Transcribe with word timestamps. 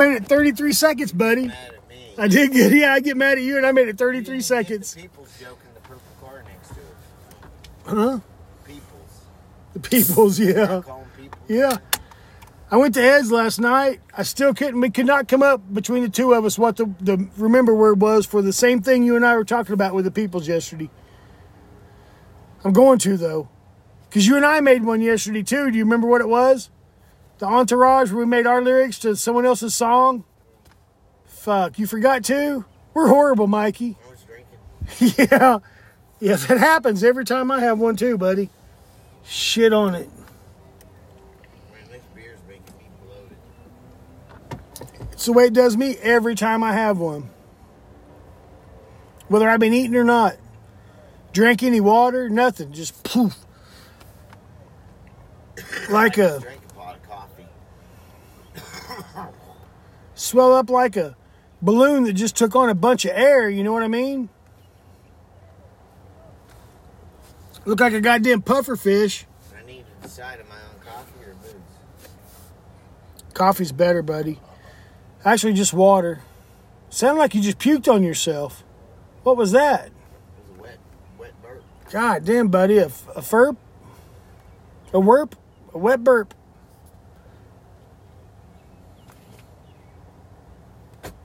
made 0.00 0.16
it 0.16 0.26
33 0.26 0.72
seconds, 0.72 1.12
buddy. 1.12 1.48
Mad 1.48 1.74
at 1.74 1.88
me. 1.88 2.14
I 2.18 2.28
did 2.28 2.52
good. 2.52 2.72
Yeah, 2.72 2.94
I 2.94 3.00
get 3.00 3.16
mad 3.16 3.38
at 3.38 3.44
you, 3.44 3.56
and 3.56 3.66
I 3.66 3.72
made 3.72 3.88
it 3.88 3.98
33 3.98 4.36
You 4.36 4.40
seconds. 4.40 4.94
The 4.94 5.02
people's 5.02 5.38
joke 5.38 5.58
in 5.66 5.74
the 5.74 5.80
purple 5.80 6.02
car 6.20 6.42
next 6.42 6.68
to 6.68 6.74
it. 6.74 6.80
Huh? 7.86 8.18
People's. 8.64 9.26
The 9.74 9.80
peoples, 9.80 10.40
yeah. 10.40 10.80
Peoples. 11.16 11.36
Yeah. 11.48 11.78
I 12.72 12.76
went 12.76 12.94
to 12.94 13.02
Ed's 13.02 13.32
last 13.32 13.58
night. 13.58 14.00
I 14.16 14.22
still 14.22 14.54
couldn't. 14.54 14.80
We 14.80 14.90
could 14.90 15.06
not 15.06 15.26
come 15.26 15.42
up 15.42 15.60
between 15.74 16.04
the 16.04 16.08
two 16.08 16.32
of 16.32 16.44
us 16.44 16.56
what 16.56 16.76
the, 16.76 16.86
the 17.00 17.28
remember 17.36 17.74
where 17.74 17.92
it 17.92 17.98
was 17.98 18.26
for 18.26 18.42
the 18.42 18.52
same 18.52 18.80
thing 18.80 19.02
you 19.02 19.16
and 19.16 19.26
I 19.26 19.34
were 19.34 19.44
talking 19.44 19.72
about 19.72 19.92
with 19.92 20.04
the 20.04 20.12
peoples 20.12 20.46
yesterday. 20.46 20.88
I'm 22.62 22.72
going 22.72 23.00
to 23.00 23.16
though, 23.16 23.48
because 24.08 24.24
you 24.26 24.36
and 24.36 24.46
I 24.46 24.60
made 24.60 24.84
one 24.84 25.00
yesterday 25.00 25.42
too. 25.42 25.72
Do 25.72 25.76
you 25.76 25.84
remember 25.84 26.06
what 26.06 26.20
it 26.20 26.28
was? 26.28 26.70
The 27.40 27.46
entourage 27.46 28.12
where 28.12 28.20
we 28.20 28.26
made 28.26 28.46
our 28.46 28.62
lyrics 28.62 28.98
to 29.00 29.16
someone 29.16 29.44
else's 29.44 29.74
song. 29.74 30.24
Fuck, 31.26 31.78
you 31.78 31.86
forgot 31.86 32.22
too. 32.22 32.64
We're 32.94 33.08
horrible, 33.08 33.46
Mikey. 33.46 33.96
I 34.06 34.10
was 34.10 34.22
drinking. 34.22 35.28
yeah, 35.32 35.58
yeah, 36.20 36.36
that 36.36 36.58
happens 36.58 37.02
every 37.02 37.24
time 37.24 37.50
I 37.50 37.60
have 37.60 37.78
one 37.78 37.96
too, 37.96 38.18
buddy. 38.18 38.50
Shit 39.24 39.72
on 39.72 39.94
it. 39.94 40.08
Man, 41.72 41.88
this 41.90 42.02
beer's 42.14 42.38
making 42.46 42.74
me 42.78 42.90
bloated. 43.04 44.60
It's 45.12 45.24
the 45.24 45.32
way 45.32 45.46
it 45.46 45.54
does 45.54 45.76
me 45.76 45.96
every 45.96 46.34
time 46.34 46.62
I 46.62 46.74
have 46.74 46.98
one. 46.98 47.30
Whether 49.28 49.48
I've 49.48 49.60
been 49.60 49.72
eating 49.72 49.96
or 49.96 50.04
not. 50.04 50.36
Drink 51.32 51.62
any 51.62 51.80
water, 51.80 52.28
nothing. 52.28 52.72
Just 52.72 53.02
poof. 53.04 53.36
Like 55.88 56.18
a 56.18 56.28
just 56.28 56.42
drank 56.42 56.60
a 56.68 56.74
pot 56.74 56.96
of 56.96 57.08
coffee. 57.08 57.46
Swell 60.20 60.54
up 60.54 60.70
like 60.70 60.96
a 60.96 61.16
balloon 61.62 62.04
that 62.04 62.12
just 62.12 62.36
took 62.36 62.54
on 62.54 62.68
a 62.68 62.74
bunch 62.74 63.04
of 63.04 63.12
air, 63.12 63.48
you 63.48 63.64
know 63.64 63.72
what 63.72 63.82
I 63.82 63.88
mean? 63.88 64.28
Look 67.64 67.80
like 67.80 67.92
a 67.92 68.00
goddamn 68.00 68.42
puffer 68.42 68.76
fish. 68.76 69.26
I 69.58 69.66
need 69.66 69.84
to 69.84 70.02
decide 70.02 70.40
am 70.40 70.46
I 70.50 70.56
on 70.56 70.84
coffee 70.84 71.24
or 71.26 71.34
booze? 71.34 71.54
Coffee's 73.34 73.72
better, 73.72 74.02
buddy. 74.02 74.40
Actually, 75.24 75.52
just 75.52 75.74
water. 75.74 76.20
Sounded 76.88 77.18
like 77.18 77.34
you 77.34 77.42
just 77.42 77.58
puked 77.58 77.92
on 77.92 78.02
yourself. 78.02 78.64
What 79.22 79.36
was 79.36 79.52
that? 79.52 79.86
It 79.86 79.92
was 80.40 80.58
a 80.58 80.62
wet, 80.62 80.78
wet 81.18 81.42
burp. 81.42 81.62
God 81.90 82.24
damn, 82.24 82.48
buddy. 82.48 82.78
A, 82.78 82.86
a 82.86 83.20
furp? 83.20 83.56
A 84.92 84.98
werp? 84.98 85.32
A 85.74 85.78
wet 85.78 86.02
burp. 86.02 86.34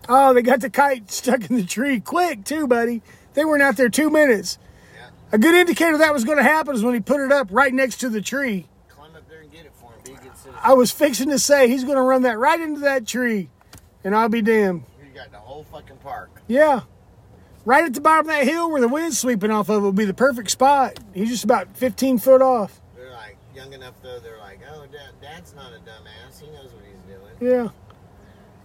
Oh, 0.07 0.33
they 0.33 0.41
got 0.41 0.61
the 0.61 0.69
kite 0.69 1.11
stuck 1.11 1.49
in 1.49 1.55
the 1.55 1.63
tree. 1.63 1.99
Quick, 1.99 2.43
too, 2.43 2.67
buddy. 2.67 3.01
They 3.33 3.43
weren't 3.45 3.63
out 3.63 3.77
there 3.77 3.89
two 3.89 4.09
minutes. 4.09 4.57
Yeah. 4.95 5.09
A 5.31 5.37
good 5.37 5.55
indicator 5.55 5.97
that 5.97 6.13
was 6.13 6.23
going 6.23 6.37
to 6.37 6.43
happen 6.43 6.75
is 6.75 6.83
when 6.83 6.93
he 6.93 6.99
put 6.99 7.19
it 7.21 7.31
up 7.31 7.47
right 7.51 7.73
next 7.73 7.97
to 7.97 8.09
the 8.09 8.21
tree. 8.21 8.67
Climb 8.87 9.15
up 9.15 9.27
there 9.27 9.41
and 9.41 9.51
get 9.51 9.65
it 9.65 9.73
for 9.75 9.91
him. 9.91 9.99
Be 10.03 10.11
a 10.11 10.15
good 10.15 10.37
citizen. 10.37 10.53
I 10.63 10.73
was 10.73 10.91
fixing 10.91 11.29
to 11.29 11.39
say 11.39 11.67
he's 11.67 11.83
going 11.83 11.97
to 11.97 12.01
run 12.01 12.21
that 12.23 12.37
right 12.37 12.59
into 12.59 12.81
that 12.81 13.07
tree, 13.07 13.49
and 14.03 14.15
I'll 14.15 14.29
be 14.29 14.41
damned. 14.41 14.83
You 15.03 15.13
got 15.13 15.31
the 15.31 15.37
whole 15.37 15.63
fucking 15.63 15.97
park. 15.97 16.29
Yeah. 16.47 16.81
Right 17.65 17.83
at 17.83 17.95
the 17.95 18.01
bottom 18.01 18.29
of 18.29 18.35
that 18.35 18.45
hill 18.45 18.69
where 18.69 18.79
the 18.79 18.87
wind's 18.87 19.17
sweeping 19.17 19.49
off 19.49 19.69
of 19.69 19.83
it 19.83 19.85
would 19.87 19.95
be 19.95 20.05
the 20.05 20.13
perfect 20.13 20.51
spot. 20.51 20.99
He's 21.15 21.29
just 21.29 21.43
about 21.43 21.75
15 21.75 22.19
foot 22.19 22.43
off. 22.43 22.79
They're 22.95 23.09
like 23.09 23.37
young 23.55 23.73
enough 23.73 23.95
though. 24.03 24.19
They're 24.19 24.37
like, 24.37 24.59
oh, 24.71 24.85
dad, 24.85 25.09
dad's 25.19 25.55
not 25.55 25.73
a 25.73 25.77
dumbass. 25.77 26.39
He 26.39 26.47
knows 26.51 26.71
what 26.71 26.83
he's 26.85 27.01
doing. 27.07 27.51
Yeah. 27.51 27.69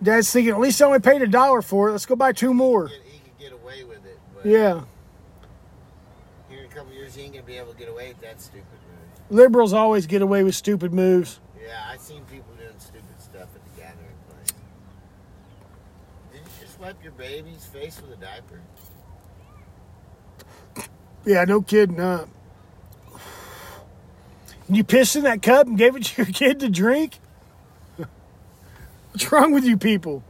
Dad's 0.02 0.32
thinking, 0.32 0.52
at 0.54 0.60
least 0.60 0.80
I 0.80 0.86
only 0.86 1.00
paid 1.00 1.20
a 1.22 1.26
dollar 1.26 1.60
for 1.62 1.88
it. 1.88 1.92
Let's 1.92 2.06
go 2.06 2.16
buy 2.16 2.32
two 2.32 2.54
more. 2.54 2.88
He, 2.88 2.94
he 2.94 3.18
could 3.18 3.38
get 3.38 3.52
away 3.52 3.84
with 3.84 4.04
it. 4.06 4.18
But 4.34 4.46
Yeah. 4.46 4.82
Here 6.48 6.60
in 6.60 6.64
a 6.64 6.68
couple 6.68 6.92
years, 6.92 7.14
he 7.14 7.22
ain't 7.22 7.34
gonna 7.34 7.44
be 7.44 7.56
able 7.58 7.72
to 7.72 7.78
get 7.78 7.88
away 7.88 8.08
with 8.08 8.20
that 8.22 8.40
stupid 8.40 8.64
move. 8.64 9.38
Liberals 9.38 9.72
always 9.72 10.06
get 10.06 10.22
away 10.22 10.42
with 10.42 10.54
stupid 10.54 10.92
moves. 10.92 11.38
Yeah, 11.62 11.84
I've 11.88 12.00
seen 12.00 12.24
people 12.24 12.52
doing 12.58 12.70
stupid 12.78 13.20
stuff 13.20 13.48
at 13.54 13.76
the 13.76 13.80
gathering 13.80 14.16
place. 14.28 14.52
Did 16.32 16.40
you 16.40 16.66
just 16.66 16.80
wipe 16.80 17.02
your 17.02 17.12
baby's 17.12 17.66
face 17.66 18.00
with 18.00 18.18
a 18.18 18.20
diaper? 18.20 18.60
Yeah, 21.26 21.44
no 21.44 21.60
kidding? 21.60 22.00
And 22.00 22.26
you 24.68 24.82
pissed 24.84 25.16
in 25.16 25.24
that 25.24 25.42
cup 25.42 25.66
and 25.66 25.76
gave 25.76 25.94
it 25.94 26.04
to 26.04 26.22
your 26.22 26.32
kid 26.32 26.60
to 26.60 26.70
drink? 26.70 27.18
What's 29.12 29.32
wrong 29.32 29.52
with 29.52 29.64
you 29.64 29.76
people? 29.76 30.22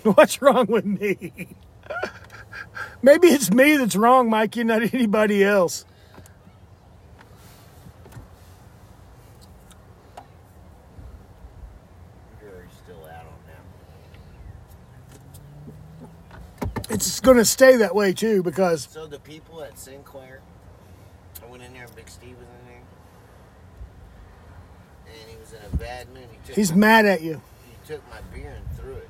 What's 0.02 0.40
wrong 0.42 0.66
with 0.66 0.84
me? 0.84 1.48
Maybe 3.02 3.28
it's 3.28 3.50
me 3.50 3.76
that's 3.76 3.96
wrong, 3.96 4.30
Mikey, 4.30 4.64
not 4.64 4.82
anybody 4.94 5.44
else. 5.44 5.84
It's 16.92 17.20
going 17.20 17.38
to 17.38 17.44
stay 17.44 17.76
that 17.76 17.94
way 17.94 18.12
too 18.12 18.42
because 18.42 18.86
So 18.90 19.06
the 19.06 19.18
people 19.18 19.62
at 19.62 19.78
Sinclair, 19.78 20.40
I 21.42 21.50
went 21.50 21.62
in 21.62 21.72
there 21.72 21.84
and 21.84 21.96
Big 21.96 22.08
Steve 22.08 22.36
was 22.36 22.46
in 22.46 22.66
there, 22.66 22.82
and 25.06 25.30
he 25.30 25.36
was 25.36 25.52
in 25.52 25.60
a 25.72 25.76
bad 25.76 26.08
mood. 26.08 26.26
He 26.30 26.46
took 26.46 26.56
he's 26.56 26.72
my, 26.72 26.78
mad 26.78 27.06
at 27.06 27.22
you. 27.22 27.40
He 27.70 27.86
took 27.86 28.02
my 28.10 28.20
beer 28.34 28.54
and 28.56 28.78
threw 28.78 28.94
it. 28.94 29.08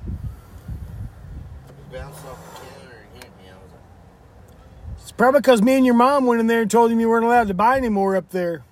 It 1.69 1.91
bounced 1.91 2.25
off 2.25 2.53
the 2.53 2.59
counter 2.59 2.97
and 3.13 3.23
hit 3.23 3.31
me. 3.37 3.49
I 3.49 3.53
was 3.53 3.71
like, 3.71 5.01
It's 5.01 5.11
probably 5.11 5.39
because 5.39 5.61
me 5.61 5.75
and 5.75 5.85
your 5.85 5.95
mom 5.95 6.25
went 6.25 6.39
in 6.39 6.47
there 6.47 6.61
and 6.61 6.71
told 6.71 6.91
him 6.91 6.99
you 6.99 7.09
weren't 7.09 7.25
allowed 7.25 7.47
to 7.47 7.53
buy 7.53 7.77
anymore 7.77 8.15
up 8.15 8.29
there. 8.29 8.63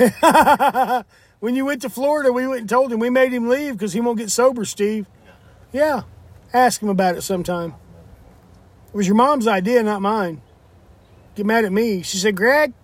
uh-uh. 0.00 1.02
when 1.40 1.56
you 1.56 1.64
went 1.64 1.82
to 1.82 1.90
Florida, 1.90 2.32
we 2.32 2.46
went 2.46 2.60
and 2.60 2.68
told 2.68 2.92
him 2.92 3.00
we 3.00 3.10
made 3.10 3.32
him 3.32 3.48
leave 3.48 3.72
because 3.74 3.92
he 3.92 4.00
won't 4.00 4.18
get 4.18 4.30
sober, 4.30 4.64
Steve. 4.64 5.06
Yeah. 5.72 6.02
Ask 6.52 6.82
him 6.82 6.88
about 6.88 7.16
it 7.16 7.22
sometime. 7.22 7.74
It 8.88 8.96
was 8.96 9.06
your 9.06 9.16
mom's 9.16 9.46
idea, 9.46 9.82
not 9.82 10.02
mine. 10.02 10.42
Get 11.34 11.46
mad 11.46 11.64
at 11.64 11.72
me. 11.72 12.02
She 12.02 12.18
said, 12.18 12.36
Greg, 12.36 12.74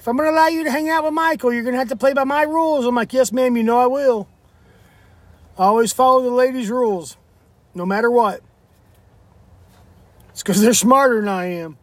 if 0.00 0.08
I'm 0.08 0.16
going 0.16 0.30
to 0.30 0.34
allow 0.34 0.46
you 0.46 0.64
to 0.64 0.70
hang 0.70 0.88
out 0.88 1.04
with 1.04 1.12
Michael, 1.12 1.52
you're 1.52 1.62
going 1.62 1.74
to 1.74 1.78
have 1.78 1.90
to 1.90 1.96
play 1.96 2.14
by 2.14 2.24
my 2.24 2.42
rules. 2.44 2.86
I'm 2.86 2.94
like, 2.94 3.12
yes, 3.12 3.32
ma'am, 3.32 3.54
you 3.54 3.62
know 3.62 3.78
I 3.78 3.86
will. 3.86 4.26
I 5.58 5.64
always 5.64 5.92
follow 5.92 6.22
the 6.22 6.30
ladies' 6.30 6.70
rules, 6.70 7.18
no 7.74 7.84
matter 7.84 8.10
what. 8.10 8.40
It's 10.30 10.42
because 10.42 10.62
they're 10.62 10.72
smarter 10.72 11.20
than 11.20 11.28
I 11.28 11.44
am. 11.46 11.76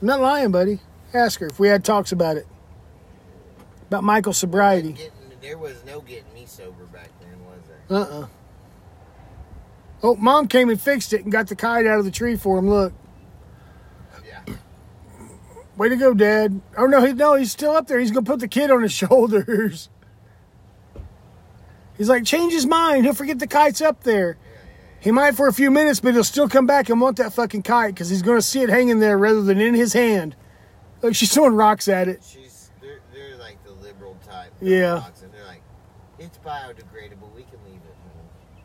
I'm 0.00 0.06
not 0.06 0.20
lying, 0.22 0.50
buddy. 0.50 0.80
Ask 1.12 1.40
her 1.40 1.46
if 1.48 1.60
we 1.60 1.68
had 1.68 1.84
talks 1.84 2.10
about 2.10 2.38
it. 2.38 2.46
About 3.88 4.02
Michael's 4.02 4.38
sobriety. 4.38 4.92
Getting, 4.92 5.12
there 5.42 5.58
was 5.58 5.84
no 5.84 6.00
getting 6.00 6.32
me 6.32 6.46
sober 6.46 6.86
back 6.86 7.10
then, 7.20 7.38
was 7.44 7.60
there? 7.68 7.98
Uh 7.98 8.22
uh 8.22 8.26
Oh, 10.02 10.16
mom 10.16 10.48
came 10.48 10.70
and 10.70 10.80
fixed 10.80 11.12
it 11.12 11.22
and 11.22 11.30
got 11.30 11.48
the 11.48 11.54
kite 11.54 11.86
out 11.86 11.98
of 11.98 12.06
the 12.06 12.10
tree 12.10 12.36
for 12.36 12.58
him. 12.58 12.70
Look. 12.70 12.94
Way 15.76 15.88
to 15.88 15.96
go, 15.96 16.12
Dad. 16.12 16.60
Oh 16.76 16.86
no, 16.86 17.04
he 17.04 17.12
no, 17.12 17.34
he's 17.34 17.50
still 17.52 17.72
up 17.72 17.86
there. 17.86 17.98
He's 17.98 18.10
gonna 18.10 18.26
put 18.26 18.40
the 18.40 18.48
kid 18.48 18.70
on 18.70 18.82
his 18.82 18.92
shoulders. 19.02 19.88
He's 21.96 22.08
like, 22.08 22.24
change 22.24 22.52
his 22.52 22.66
mind. 22.66 23.04
He'll 23.04 23.14
forget 23.14 23.38
the 23.38 23.46
kite's 23.46 23.80
up 23.80 24.02
there. 24.02 24.36
He 25.00 25.10
might 25.10 25.34
for 25.34 25.48
a 25.48 25.52
few 25.52 25.70
minutes, 25.70 26.00
but 26.00 26.14
he'll 26.14 26.24
still 26.24 26.48
come 26.48 26.66
back 26.66 26.88
and 26.88 27.00
want 27.00 27.16
that 27.16 27.32
fucking 27.32 27.62
kite 27.62 27.94
because 27.94 28.08
he's 28.08 28.22
gonna 28.22 28.42
see 28.42 28.60
it 28.62 28.68
hanging 28.68 28.98
there 29.00 29.18
rather 29.18 29.42
than 29.42 29.60
in 29.60 29.74
his 29.74 29.92
hand. 29.92 30.36
Like 31.02 31.16
she's 31.16 31.32
throwing 31.32 31.54
rocks 31.54 31.88
at 31.88 32.06
it. 32.06 32.22
She's 32.22 32.70
they're, 32.80 33.00
they're 33.12 33.36
like 33.36 33.62
the 33.64 33.72
liberal 33.72 34.16
type. 34.28 34.52
Yeah. 34.60 34.94
dogs, 34.96 35.22
And 35.22 35.32
they're 35.32 35.44
like, 35.46 35.62
it's 36.18 36.38
biodegradable. 36.38 37.34
We 37.34 37.42
can 37.42 37.58
leave 37.64 37.80
it. 37.82 37.96
You 38.56 38.62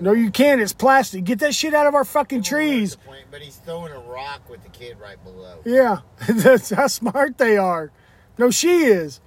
No, 0.00 0.12
you 0.12 0.30
can't. 0.30 0.60
It's 0.60 0.72
plastic. 0.72 1.24
Get 1.24 1.38
that 1.40 1.54
shit 1.54 1.74
out 1.74 1.86
of 1.86 1.94
our 1.94 2.04
fucking 2.04 2.42
Come 2.42 2.56
on, 2.58 2.60
that's 2.68 2.68
trees. 2.92 2.96
point, 2.96 3.24
But 3.30 3.40
he's 3.42 3.56
throwing 3.56 3.92
a 3.92 3.98
rock 3.98 4.48
with 4.48 4.62
the 4.62 4.68
kid 4.70 4.96
right 5.00 5.22
below. 5.24 5.58
Yeah, 5.64 5.98
that's 6.28 6.70
how 6.70 6.86
smart 6.86 7.38
they 7.38 7.56
are. 7.56 7.90
No, 8.38 8.50
she 8.50 8.84
is. 8.84 9.20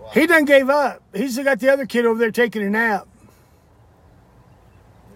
Wow. 0.00 0.10
He 0.14 0.26
done 0.26 0.44
gave 0.44 0.70
up. 0.70 1.02
He's 1.14 1.32
still 1.32 1.44
got 1.44 1.58
the 1.60 1.70
other 1.72 1.86
kid 1.86 2.06
over 2.06 2.18
there 2.18 2.30
taking 2.30 2.62
a 2.62 2.70
nap. 2.70 3.08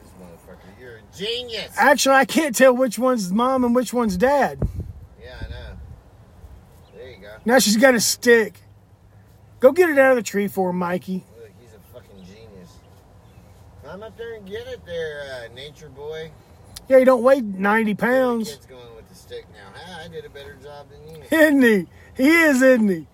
This 0.02 0.10
motherfucker, 0.20 0.80
you're 0.80 0.96
a 0.96 1.16
genius. 1.16 1.72
Actually, 1.76 2.16
I 2.16 2.24
can't 2.24 2.54
tell 2.54 2.74
which 2.74 2.98
one's 2.98 3.32
mom 3.32 3.64
and 3.64 3.74
which 3.74 3.92
one's 3.92 4.16
dad. 4.16 4.58
yeah, 5.22 5.36
I 5.40 5.48
know. 5.50 5.56
There 6.96 7.08
you 7.10 7.16
go. 7.18 7.36
Now 7.44 7.58
she's 7.60 7.76
got 7.76 7.94
a 7.94 8.00
stick. 8.00 8.60
Go 9.60 9.70
get 9.70 9.88
it 9.88 9.98
out 9.98 10.10
of 10.10 10.16
the 10.16 10.22
tree 10.24 10.48
for 10.48 10.70
him, 10.70 10.76
Mikey. 10.78 11.24
I'm 13.92 14.02
up 14.02 14.16
there 14.16 14.36
and 14.36 14.48
get 14.48 14.66
it 14.68 14.86
there, 14.86 15.22
uh, 15.50 15.54
nature 15.54 15.90
boy. 15.90 16.30
Yeah, 16.88 16.96
you 16.96 17.04
don't 17.04 17.22
weigh 17.22 17.42
90 17.42 17.94
pounds. 17.94 18.48
The 18.48 18.54
kid's 18.54 18.66
going 18.66 18.96
with 18.96 19.06
the 19.10 19.14
stick 19.14 19.44
now. 19.52 20.02
I 20.02 20.08
did 20.08 20.24
a 20.24 20.30
better 20.30 20.56
job 20.62 20.86
than 20.88 21.14
you. 21.14 21.22
Isn't 21.30 21.62
he? 21.62 21.86
He 22.16 22.30
is, 22.30 22.62
isn't 22.62 22.88
he? 22.88 23.06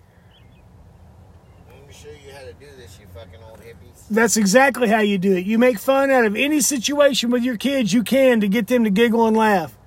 Let 1.67 1.85
me 1.85 1.93
show 1.93 2.07
you 2.07 2.31
how 2.33 2.45
to 2.45 2.53
do 2.53 2.67
this, 2.77 2.97
you 2.97 3.07
fucking 3.13 3.41
old 3.49 3.59
hippies. 3.59 4.07
That's 4.09 4.37
exactly 4.37 4.87
how 4.87 5.01
you 5.01 5.17
do 5.17 5.35
it. 5.35 5.45
You 5.45 5.59
make 5.59 5.79
fun 5.79 6.11
out 6.11 6.23
of 6.23 6.37
any 6.37 6.61
situation 6.61 7.29
with 7.29 7.43
your 7.43 7.57
kids 7.57 7.91
you 7.91 8.01
can 8.01 8.39
to 8.39 8.47
get 8.47 8.67
them 8.67 8.85
to 8.85 8.89
giggle 8.89 9.27
and 9.27 9.35
laugh. 9.35 9.77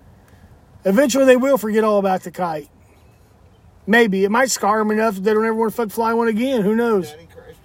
Eventually, 0.84 1.24
they 1.24 1.38
will 1.38 1.56
forget 1.56 1.84
all 1.84 2.00
about 2.00 2.22
the 2.22 2.30
kite. 2.30 2.68
Maybe. 3.86 4.24
It 4.24 4.30
might 4.30 4.50
scar 4.50 4.80
them 4.80 4.90
enough 4.90 5.14
that 5.14 5.22
they 5.22 5.32
don't 5.32 5.46
ever 5.46 5.54
want 5.54 5.72
to 5.72 5.76
fuck 5.76 5.88
fly 5.88 6.12
one 6.12 6.28
again. 6.28 6.60
Who 6.60 6.76
knows? 6.76 7.14
Christ, 7.32 7.60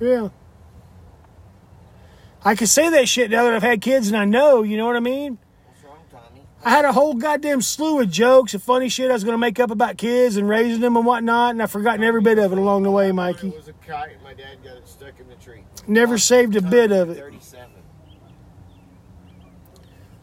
yeah. 0.00 0.28
I 2.44 2.54
can 2.54 2.66
say 2.66 2.90
that 2.90 3.08
shit 3.08 3.30
now 3.30 3.44
that 3.44 3.54
I've 3.54 3.62
had 3.62 3.80
kids 3.80 4.08
and 4.08 4.16
I 4.16 4.24
know, 4.24 4.62
you 4.62 4.76
know 4.76 4.86
what 4.86 4.96
I 4.96 5.00
mean? 5.00 5.38
What's 5.64 5.84
wrong, 5.84 5.98
Tommy? 6.10 6.42
I 6.64 6.70
had 6.70 6.84
a 6.84 6.92
whole 6.92 7.14
goddamn 7.14 7.62
slew 7.62 8.00
of 8.00 8.10
jokes 8.10 8.52
and 8.52 8.62
funny 8.62 8.88
shit 8.88 9.10
I 9.10 9.14
was 9.14 9.22
going 9.22 9.34
to 9.34 9.38
make 9.38 9.60
up 9.60 9.70
about 9.70 9.96
kids 9.96 10.36
and 10.36 10.48
raising 10.48 10.80
them 10.80 10.96
and 10.96 11.06
whatnot, 11.06 11.52
and 11.52 11.62
I've 11.62 11.70
forgotten 11.70 12.02
every 12.02 12.20
bit 12.20 12.38
of 12.38 12.52
it 12.52 12.58
along 12.58 12.82
the 12.82 12.90
way, 12.90 13.12
Mikey. 13.12 13.48
It 13.48 13.56
was 13.56 13.68
a 13.68 13.72
kite, 13.74 14.14
and 14.14 14.22
my 14.22 14.34
dad 14.34 14.58
got 14.64 14.76
it 14.76 14.88
stuck 14.88 15.20
in 15.20 15.28
the 15.28 15.36
tree. 15.36 15.62
Never 15.86 16.18
saved 16.18 16.56
a 16.56 16.62
bit 16.62 16.90
of 16.90 17.10
it. 17.10 17.18
37. 17.18 17.68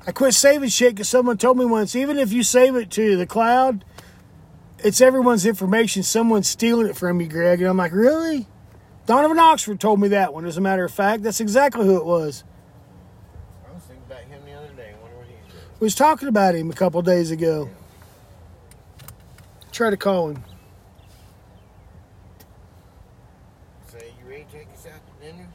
I 0.08 0.12
quit 0.12 0.34
saving 0.34 0.70
shit 0.70 0.96
because 0.96 1.08
someone 1.08 1.38
told 1.38 1.58
me 1.58 1.66
once, 1.66 1.96
even 1.96 2.18
if 2.18 2.34
you 2.34 2.42
save 2.42 2.76
it 2.76 2.90
to 2.92 3.16
the 3.16 3.28
cloud, 3.28 3.86
it's 4.80 5.02
everyone's 5.02 5.46
information. 5.46 6.04
Someone's 6.04 6.48
stealing 6.48 6.88
it 6.88 6.98
from 6.98 7.22
you, 7.22 7.28
Greg. 7.28 7.60
And 7.62 7.70
I'm 7.70 7.78
like, 7.78 7.92
really? 7.92 8.48
Donovan 9.10 9.40
Oxford 9.40 9.80
told 9.80 10.00
me 10.00 10.10
that 10.10 10.36
one, 10.36 10.46
as 10.46 10.58
a 10.58 10.62
matter 10.62 10.86
of 10.86 10.92
fact. 10.92 11.24
That's 11.24 11.40
exactly 11.40 11.84
who 11.84 11.98
it 11.98 12.06
was. 12.06 12.44
I 13.68 13.74
was 13.74 13.82
thinking 13.82 14.04
about 14.06 14.22
him 14.22 14.46
the 14.46 14.54
other 14.54 14.72
day. 14.74 14.94
I 14.96 15.02
wonder 15.02 15.18
what 15.18 15.26
he's 15.26 15.52
doing. 15.52 15.64
We 15.80 15.86
was 15.86 15.96
talking 15.96 16.28
about 16.28 16.54
him 16.54 16.70
a 16.70 16.76
couple 16.76 17.02
days 17.02 17.32
ago. 17.32 17.72
Try 19.72 19.90
to 19.90 19.98
call 19.98 20.30
him. 20.30 20.44
Say, 23.88 24.14
you 24.22 24.30
ready 24.30 24.44
to 24.44 24.52
take 24.52 24.68
us 24.76 24.86
out 24.86 25.02
to 25.02 25.26
dinner? 25.26 25.48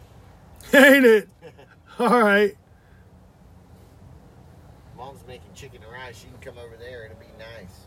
Ain't 0.93 1.07
it? 1.07 1.29
All 2.01 2.23
right. 2.25 2.57
Mom's 4.97 5.25
making 5.29 5.55
chicken 5.55 5.81
and 5.81 5.93
rice. 5.93 6.19
She 6.19 6.27
can 6.27 6.39
come 6.39 6.59
over 6.59 6.77
there. 6.77 7.05
It'll 7.05 7.19
be 7.19 7.27
nice. 7.39 7.87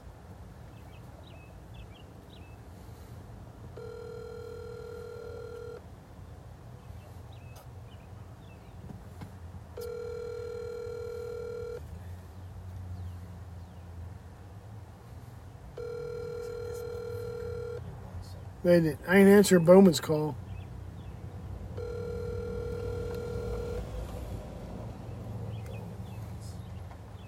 Ain't 18.67 18.85
it? 18.85 18.97
I 19.07 19.19
ain't 19.19 19.29
answering 19.29 19.63
Bowman's 19.63 20.01
call. 20.01 20.35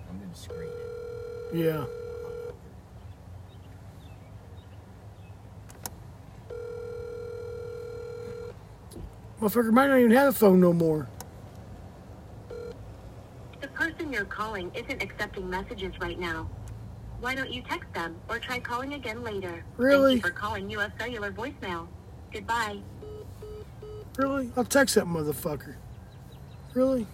I'm 0.10 0.20
going 0.20 0.34
screen. 0.34 0.70
Yeah. 1.54 1.86
Motherfucker 9.40 9.72
might 9.72 9.88
not 9.88 10.00
even 10.00 10.12
have 10.12 10.28
a 10.28 10.34
phone 10.34 10.60
no 10.60 10.74
more. 10.74 11.08
The 13.62 13.70
person 13.70 14.12
you're 14.12 14.26
calling 14.26 14.70
isn't 14.76 15.02
accepting 15.02 15.50
messages 15.50 15.94
right 16.02 16.20
now. 16.20 16.50
Why 17.22 17.36
don't 17.36 17.52
you 17.52 17.62
text 17.62 17.94
them 17.94 18.16
or 18.30 18.40
try 18.40 18.60
calling 18.60 18.94
again 18.94 19.24
later? 19.24 19.64
Really? 19.76 20.14
Thank 20.14 20.26
you 20.26 20.32
for 20.32 20.36
calling 20.36 20.70
US 20.72 20.92
Cellular 20.98 21.32
voicemail. 21.32 21.88
Goodbye. 22.32 22.80
Really? 24.18 24.52
I'll 24.56 24.64
text 24.64 24.96
that 24.96 25.06
motherfucker. 25.06 25.76
Really? 26.74 27.06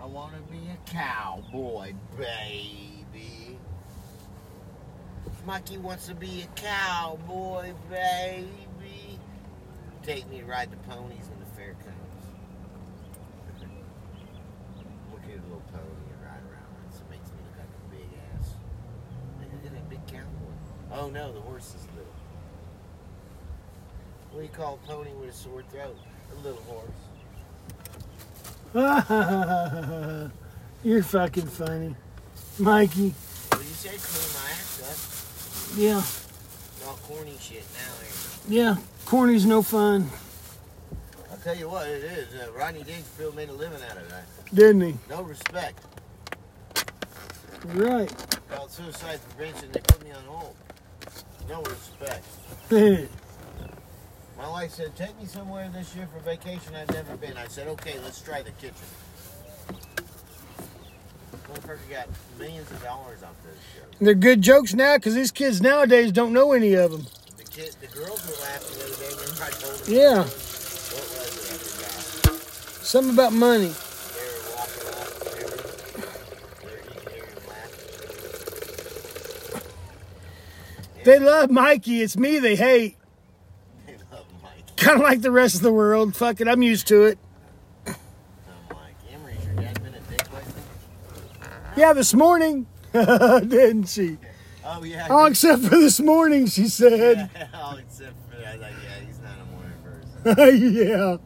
I 0.00 0.06
want 0.06 0.34
to 0.34 0.52
be 0.52 0.60
a 0.70 0.90
cowboy, 0.90 1.92
baby. 2.16 2.87
Mikey 5.48 5.78
wants 5.78 6.06
to 6.08 6.14
be 6.14 6.42
a 6.42 6.46
cowboy, 6.60 7.72
baby. 7.88 9.18
Take 10.02 10.28
me 10.28 10.40
to 10.40 10.44
ride 10.44 10.70
the 10.70 10.76
ponies 10.76 11.24
when 11.30 11.40
the 11.40 11.46
fair 11.56 11.72
comes. 11.72 11.96
Look 15.10 15.22
at 15.22 15.30
a 15.30 15.42
little 15.44 15.62
pony 15.72 16.04
and 16.12 16.22
ride 16.22 16.42
around. 16.44 16.68
It 16.92 17.10
makes 17.10 17.30
me 17.30 17.38
look 17.46 17.56
like 17.56 17.72
a 17.72 17.88
big 17.90 18.10
ass. 18.38 18.56
Like, 19.38 19.50
Look 19.54 19.64
at 19.64 19.72
that 19.72 19.88
big 19.88 20.06
cowboy. 20.06 20.52
Oh 20.92 21.08
no, 21.08 21.32
the 21.32 21.40
horse 21.40 21.68
is 21.68 21.86
little. 21.96 22.12
What 24.32 24.40
do 24.40 24.44
you 24.44 24.52
call 24.52 24.74
a 24.74 24.86
pony 24.86 25.14
with 25.14 25.30
a 25.30 25.32
sore 25.32 25.62
throat? 25.70 25.96
A 26.30 26.34
little 26.46 26.62
horse. 28.74 30.30
You're 30.84 31.02
fucking 31.02 31.46
funny. 31.46 31.96
Mikey. 32.58 33.14
Well, 33.50 33.62
you 33.62 33.68
said 33.68 33.98
clean 33.98 34.44
my 34.44 34.50
ass 34.50 35.24
up. 35.24 35.27
Yeah. 35.76 36.02
All 36.86 36.98
corny 37.02 37.36
shit 37.40 37.64
now. 37.74 37.92
Yeah. 38.48 38.76
Corny's 39.04 39.46
no 39.46 39.62
fun. 39.62 40.08
I'll 41.30 41.36
tell 41.38 41.56
you 41.56 41.68
what 41.68 41.86
it 41.86 42.04
is. 42.04 42.34
Uh, 42.34 42.50
Rodney 42.52 42.82
Dangerfield 42.82 43.36
made 43.36 43.48
a 43.48 43.52
living 43.52 43.82
out 43.82 43.96
of 43.96 44.08
that. 44.10 44.24
Didn't 44.54 44.80
he? 44.80 44.94
No 45.08 45.22
respect. 45.22 45.80
Right. 47.66 48.12
Called 48.50 48.70
suicide 48.70 49.20
prevention. 49.36 49.70
They 49.72 49.80
put 49.80 50.02
me 50.04 50.10
on 50.12 50.24
hold. 50.24 50.56
No 51.48 51.62
respect. 51.62 52.24
My 54.38 54.48
wife 54.48 54.70
said, 54.70 54.94
"Take 54.94 55.18
me 55.18 55.26
somewhere 55.26 55.68
this 55.74 55.96
year 55.96 56.08
for 56.12 56.20
vacation 56.20 56.74
I've 56.74 56.90
never 56.92 57.16
been." 57.16 57.36
I 57.36 57.48
said, 57.48 57.66
"Okay, 57.68 57.98
let's 58.04 58.20
try 58.20 58.42
the 58.42 58.52
kitchen." 58.52 58.86
Got 61.90 62.08
millions 62.38 62.70
of 62.70 62.82
dollars 62.82 63.22
off 63.22 63.34
those 63.42 63.54
shows. 63.74 63.94
They're 63.98 64.14
good 64.14 64.42
jokes 64.42 64.74
now 64.74 64.96
because 64.96 65.14
these 65.14 65.30
kids 65.30 65.62
nowadays 65.62 66.12
don't 66.12 66.34
know 66.34 66.52
any 66.52 66.74
of 66.74 66.90
them. 66.92 67.06
The 67.38 67.44
kid, 67.44 67.74
the 67.80 67.86
girls 67.86 68.26
were 68.26 68.34
laughing 68.42 68.76
the 68.78 68.84
other 68.84 68.94
day. 68.96 69.08
Remember 69.18 69.42
I 69.42 69.50
told 69.50 69.78
them? 69.78 69.94
Yeah. 69.94 70.18
What 70.18 70.26
was 70.26 70.36
it? 71.50 71.54
I 71.54 71.56
forgot. 72.28 72.84
Something 72.84 73.14
about 73.14 73.32
money. 73.32 73.68
They 73.68 73.74
were 74.28 74.42
walking 74.54 74.86
off. 74.92 75.18
They 75.24 75.44
were, 75.44 75.50
they 76.60 76.72
were 76.74 76.82
eating 76.90 77.04
there 77.06 77.24
and 77.24 77.40
laughing. 77.48 78.02
They 81.04 81.18
love 81.18 81.50
Mikey. 81.50 82.02
It's 82.02 82.16
me 82.18 82.38
they 82.38 82.56
hate. 82.56 82.96
They 83.86 83.96
love 84.12 84.26
Mike. 84.42 84.76
Kind 84.76 84.98
of 84.98 85.02
like 85.02 85.22
the 85.22 85.30
rest 85.30 85.54
of 85.54 85.62
the 85.62 85.72
world. 85.72 86.14
Fuck 86.14 86.40
it. 86.42 86.48
I'm 86.48 86.62
used 86.62 86.86
to 86.88 87.04
it. 87.04 87.18
Oh, 87.86 87.94
Mike. 88.70 88.94
Emery's 89.10 89.44
your 89.46 89.54
dad 89.54 89.82
been 89.82 89.94
a 89.94 90.00
dick 90.00 90.30
lately? 90.34 90.52
Yeah, 91.78 91.92
this 91.92 92.12
morning. 92.12 92.66
Didn't 92.92 93.84
she? 93.84 94.18
Oh, 94.64 94.82
yeah. 94.82 95.06
Oh, 95.08 95.26
except 95.26 95.62
for 95.62 95.78
this 95.78 96.00
morning, 96.00 96.48
she 96.48 96.66
said. 96.66 97.30
yeah, 97.32 97.46
oh, 97.54 97.76
except 97.76 98.14
for 98.28 98.36
I 98.36 98.52
was 98.52 98.60
like, 98.60 98.72
yeah, 98.82 99.06
he's 99.06 99.20
not 99.20 99.36
a 99.38 99.44
morning 99.54 99.78
person. 100.34 100.74
yeah. 100.88 101.16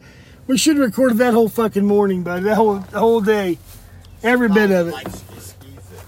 We 0.47 0.59
should 0.59 0.77
have 0.77 0.85
recorded 0.85 1.17
that 1.19 1.33
whole 1.33 1.49
fucking 1.49 1.87
morning, 1.87 2.23
buddy. 2.23 2.43
That 2.43 2.57
whole 2.57 2.81
the 2.81 2.99
whole 2.99 3.23
day. 3.23 3.59
Every 4.23 4.51
bit 4.51 4.71
oh, 4.71 4.83
of 4.83 4.89
it. 4.89 4.93
Like 4.93 5.07
she 5.07 5.23
just. 5.35 5.57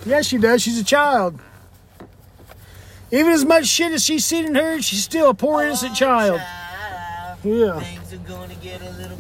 Yeah, 0.05 0.21
she 0.21 0.37
does. 0.37 0.61
She's 0.61 0.79
a 0.79 0.85
child. 0.85 1.41
Even 3.11 3.33
as 3.33 3.47
much 3.47 3.65
shit 3.65 3.93
as 3.93 4.05
she's 4.05 4.27
seen 4.27 4.45
and 4.45 4.57
heard, 4.57 4.85
she's 4.85 5.03
still 5.03 5.31
a 5.31 5.35
poor 5.35 5.63
oh, 5.63 5.67
innocent 5.67 5.93
Oh, 5.93 5.95
child. 5.95 6.41
child, 6.41 7.39
Yeah. 7.45 7.81
Things 7.81 8.13
are 8.13 8.29
gonna 8.29 8.55
get 8.57 8.83
a 8.83 8.91
little 8.91 9.17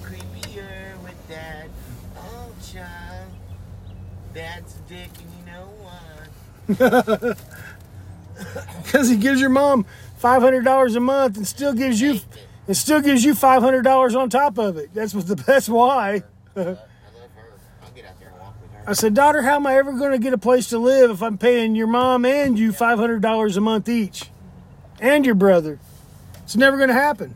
with 1.02 1.28
Dad. 1.28 1.71
Oh, 2.19 2.50
child. 2.71 3.14
Dad's 4.35 4.75
a 4.75 4.88
dick, 4.88 5.11
and 5.21 5.31
you 5.38 5.52
know 5.52 5.69
why. 5.81 6.00
Because 8.83 9.09
he 9.09 9.16
gives 9.16 9.40
your 9.40 9.50
mom 9.50 9.87
five 10.18 10.42
hundred 10.42 10.64
dollars 10.64 10.97
a 10.97 11.00
month 11.00 11.37
and 11.37 11.47
still 11.47 11.73
gives 11.73 12.00
you 12.00 12.14
it. 12.14 12.25
and 12.66 12.76
still 12.76 13.00
gives 13.00 13.25
you 13.25 13.35
five 13.35 13.62
hundred 13.62 13.83
dollars 13.83 14.14
on 14.14 14.30
top 14.30 14.59
of 14.59 14.76
it. 14.76 14.92
That's 14.94 15.14
what 15.14 15.26
the 15.26 15.35
that's 15.47 15.68
why. 15.68 16.23
I 16.56 16.61
love 16.61 16.78
her. 16.78 16.78
I'll 17.83 17.90
get 17.90 18.04
out 18.06 18.18
there 18.18 18.28
and 18.28 18.38
walk 18.40 18.54
with 18.61 18.71
her. 18.73 18.85
I 18.87 18.92
said, 18.92 19.14
daughter, 19.14 19.42
how 19.42 19.56
am 19.56 19.66
I 19.66 19.76
ever 19.76 19.92
going 19.92 20.12
to 20.12 20.18
get 20.18 20.33
a 20.33 20.38
place 20.38 20.68
to 20.71 20.78
live 20.78 21.11
if 21.11 21.23
I'm 21.23 21.38
paying 21.38 21.75
your 21.75 21.87
mom 21.87 22.25
and 22.25 22.59
you 22.59 22.73
five 22.73 22.99
hundred 22.99 23.23
dollars 23.23 23.56
a 23.56 23.61
month 23.61 23.88
each, 23.88 24.30
and 25.00 25.25
your 25.25 25.35
brother? 25.35 25.78
It's 26.42 26.56
never 26.56 26.76
going 26.76 26.88
to 26.88 26.94
happen. 26.94 27.35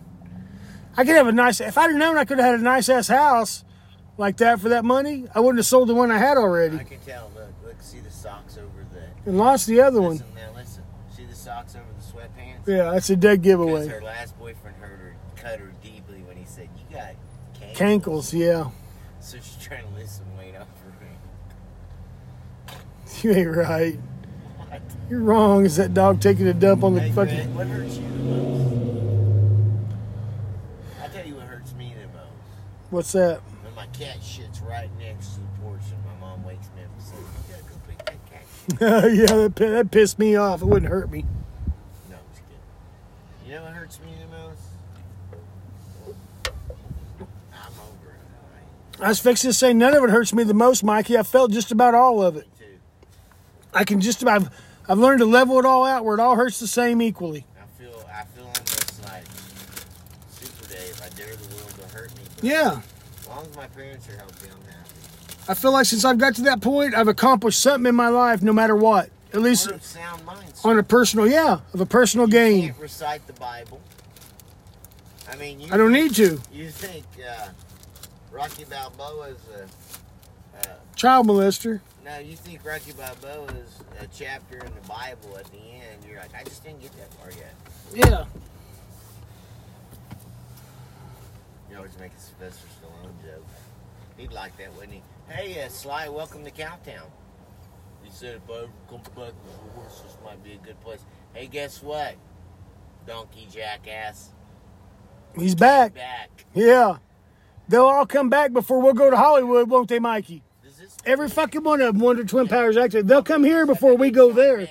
I 0.97 1.05
could 1.05 1.15
have 1.17 1.29
a 1.29 1.33
nice. 1.33 1.61
If 1.61 1.79
I'd 1.79 1.91
have 1.91 1.97
known 1.99 2.17
I 2.19 2.25
could 2.25 2.39
have 2.39 2.47
had 2.51 2.61
a 2.61 2.63
nice 2.63 2.89
ass 2.89 3.09
house 3.09 3.65
like 4.17 4.37
that 4.39 4.61
for 4.61 4.69
that 4.71 4.85
money, 4.85 5.27
I 5.35 5.41
wouldn't 5.41 5.59
have 5.59 5.67
sold 5.67 5.89
the 5.89 5.95
one 5.95 6.11
I 6.11 6.19
had 6.19 6.37
already 6.37 6.77
I 6.79 6.85
can 6.85 6.99
tell. 7.07 7.31
Look, 7.35 7.49
look, 7.65 7.77
see 7.81 8.01
the 8.01 8.11
socks 8.11 8.59
over 8.59 8.85
the. 8.93 8.98
And 9.29 9.39
lost 9.39 9.67
the 9.67 9.81
other 9.81 10.01
one. 10.01 10.13
Listen, 10.13 10.27
now 10.35 10.51
listen. 10.57 10.83
See 11.15 11.25
the 11.25 11.35
socks 11.35 11.75
over 11.77 11.85
the 11.99 12.03
sweatpants? 12.19 12.67
Yeah, 12.67 12.91
that's 12.93 13.11
a 13.11 13.17
dead 13.17 13.43
Because 13.43 13.45
giveaway. 13.45 13.87
her 13.89 14.03
last 14.03 14.39
boyfriend 14.39 14.77
hurt 14.79 14.99
her, 14.99 15.15
cut 15.37 15.61
her 15.61 15.73
deeply 15.83 16.23
when 16.27 16.37
he 16.37 16.45
said, 16.47 16.69
"You 16.77 16.97
got 16.97 17.15
cankles." 17.55 17.77
Cankles, 17.77 18.33
yeah. 18.33 18.71
So 19.21 19.37
she's 19.39 19.57
trying 19.61 19.85
to 19.85 19.91
lose 20.01 20.11
some 20.11 20.37
weight 20.39 20.57
off 20.57 20.69
me. 21.01 21.09
You 23.23 23.33
ain't 23.33 23.57
right. 23.57 23.99
What? 24.57 24.81
You're 25.11 25.21
wrong. 25.21 25.65
Is 25.65 25.77
that 25.77 25.93
dog 25.95 26.21
taking 26.21 26.47
a 26.47 26.55
dump 26.55 26.85
on 26.85 26.95
the 26.95 27.01
Hey, 27.01 27.11
fucking? 27.13 27.55
What 27.55 27.67
hurts 27.67 27.97
you 27.97 28.03
the 28.09 28.19
most? 28.19 29.85
I'll 31.03 31.09
tell 31.11 31.27
you 31.27 31.35
what 31.35 31.45
hurts 31.45 31.75
me 31.75 31.95
the 32.01 32.07
most. 32.17 32.29
What's 32.91 33.13
that? 33.13 33.41
When 33.65 33.75
my 33.75 33.87
cat 33.87 34.19
shits 34.21 34.63
right 34.69 34.89
next 34.99 35.35
to 35.35 35.41
the 35.41 35.47
porch 35.63 35.81
and 35.93 36.05
my 36.05 36.15
mom 36.27 36.45
wakes 36.45 36.69
me 36.77 36.83
up 36.85 36.91
and 36.95 37.03
says, 37.03 37.19
You 37.19 37.55
gotta 37.55 37.63
go 37.65 37.77
pick 37.89 37.99
that 37.99 38.27
cat. 38.31 38.43
shit." 38.43 38.49
yeah, 38.81 39.01
that, 39.01 39.53
that 39.57 39.91
pissed 39.91 40.19
me 40.19 40.37
off. 40.37 40.61
It 40.61 40.67
wouldn't 40.67 40.91
hurt 40.91 41.11
me. 41.11 41.25
No, 42.11 42.17
I'm 42.17 42.23
just 42.31 42.43
kidding. 42.47 42.59
You 43.47 43.55
know 43.57 43.63
what 43.63 43.73
hurts 43.73 43.99
me 44.01 44.13
the 44.21 44.37
most? 44.37 44.61
I'm 47.53 47.73
over 47.73 48.11
it, 48.11 48.21
alright? 48.45 49.01
I 49.01 49.09
was 49.09 49.21
fixing 49.21 49.49
to 49.49 49.55
say 49.55 49.73
none 49.73 49.95
of 49.95 50.05
it 50.05 50.11
hurts 50.11 50.35
me 50.35 50.45
the 50.45 50.53
most, 50.55 50.85
Mikey. 50.85 51.17
I 51.17 51.23
felt 51.23 51.51
just 51.51 51.73
about 51.73 51.95
all 51.95 52.23
of 52.23 52.37
it. 52.37 52.47
I 53.73 53.85
can 53.85 54.01
just 54.01 54.23
about. 54.23 54.43
I've, 54.43 54.51
I've 54.91 54.99
learned 54.99 55.21
to 55.21 55.27
level 55.27 55.59
it 55.59 55.65
all 55.65 55.85
out 55.85 56.05
where 56.05 56.15
it 56.15 56.21
all 56.21 56.37
hurts 56.37 56.61
the 56.61 56.67
same 56.67 57.01
equally. 57.03 57.45
I 57.59 57.83
feel 57.83 58.07
I 58.13 58.25
feel 58.25 58.45
almost 58.45 59.05
like 59.05 59.25
Super 60.31 60.69
Dave. 60.69 61.01
I 61.05 61.09
dare 61.11 61.37
the 61.37 61.55
world 61.55 61.71
to 61.71 61.97
hurt 61.97 62.15
me. 62.17 62.23
Yeah, 62.43 62.81
As 63.21 63.29
long 63.29 63.47
as 63.47 63.57
my 63.57 63.67
parents 63.69 64.09
are 64.09 64.17
healthy, 64.17 64.49
I'm 64.51 64.63
happy. 64.67 64.78
I 65.49 65.55
feel 65.55 65.73
like 65.73 65.87
since 65.87 66.05
I've 66.05 66.19
got 66.19 66.35
to 66.37 66.43
that 66.43 66.61
point, 66.61 66.95
I've 66.95 67.09
accomplished 67.09 67.61
something 67.61 67.89
in 67.89 67.95
my 67.95 68.09
life, 68.09 68.43
no 68.43 68.53
matter 68.53 68.77
what. 68.77 69.11
At 69.33 69.41
least 69.43 69.71
minds. 70.25 70.65
on 70.65 70.79
a 70.79 70.83
personal, 70.83 71.27
yeah, 71.27 71.61
of 71.75 71.81
a 71.81 71.87
personal 71.87 72.27
You 72.27 72.33
gain. 72.33 72.63
can't 72.69 72.79
recite 72.81 73.27
the 73.27 73.35
Bible. 73.35 73.81
I 75.31 75.37
mean, 75.37 75.61
you 75.61 75.69
I 75.73 75.77
don't 75.77 75.93
need 75.93 76.15
to. 76.15 76.41
You 76.53 76.71
think 76.71 77.05
uh, 77.27 77.49
Rocky 78.33 78.65
Balboa 78.65 79.29
is 79.29 79.39
a 79.55 80.69
uh, 80.71 80.75
Child 80.97 81.27
molester. 81.29 81.81
no? 82.05 82.19
You 82.19 82.37
think 82.37 82.65
Rocky 82.65 82.93
Balboa 82.93 83.47
is 83.53 83.79
a 84.01 84.07
chapter 84.07 84.57
in 84.59 84.73
the 84.75 84.89
Bible 84.89 85.37
at 85.39 85.45
the 85.53 85.59
end? 85.59 86.03
You're 86.09 86.19
like, 86.21 86.35
I 86.35 86.45
just 86.45 86.65
didn't 86.65 86.81
get 86.81 86.93
that 86.97 87.13
far 87.15 87.31
yet. 87.31 87.55
Yeah. 87.95 88.25
You 91.71 91.77
always 91.77 91.99
make 92.01 92.13
a 92.13 92.21
Sylvester 92.21 92.67
Stallone 92.81 93.13
joke. 93.23 93.45
He'd 94.19 94.33
like 94.33 94.57
that, 94.59 94.75
wouldn't 94.75 94.95
he? 94.95 95.03
Hey, 95.29 95.63
uh, 95.63 95.69
Sly, 95.69 96.09
welcome 96.09 96.45
to 96.45 96.51
Cowtown. 96.51 97.07
He 98.03 98.11
said, 98.11 98.41
if 98.45 98.51
I 98.51 98.59
ever 98.59 98.69
come 98.91 99.01
back 99.01 99.15
with 99.15 99.55
a 99.55 99.79
horse, 99.79 100.01
this 100.01 100.17
might 100.25 100.43
be 100.43 100.53
a 100.55 100.57
good 100.57 100.81
place. 100.81 101.01
Hey, 101.33 101.47
guess 101.47 101.83
what? 101.83 102.17
Donkey 103.07 103.47
jackass. 103.51 104.31
He's 105.37 105.55
back. 105.55 105.95
Back. 105.95 106.47
Yeah. 106.53 106.99
They'll 107.69 107.87
all 107.87 108.07
come 108.07 108.29
back 108.29 108.53
before 108.53 108.81
we'll 108.81 108.95
go 108.95 109.09
to 109.09 109.17
Hollywood, 109.17 109.71
won't 109.71 109.89
they, 109.89 110.01
Mikey? 110.01 110.43
Every 111.05 111.29
fucking 111.29 111.63
one 111.63 111.81
of 111.81 111.95
them, 111.95 112.03
Wonder 112.03 112.25
Twin 112.25 112.49
Powers 112.49 112.77
actor, 112.77 113.03
they'll 113.03 113.23
come 113.23 113.45
here 113.45 113.67
before 113.67 113.97
we 113.97 114.11
go 114.11 114.33
there. 114.33 114.69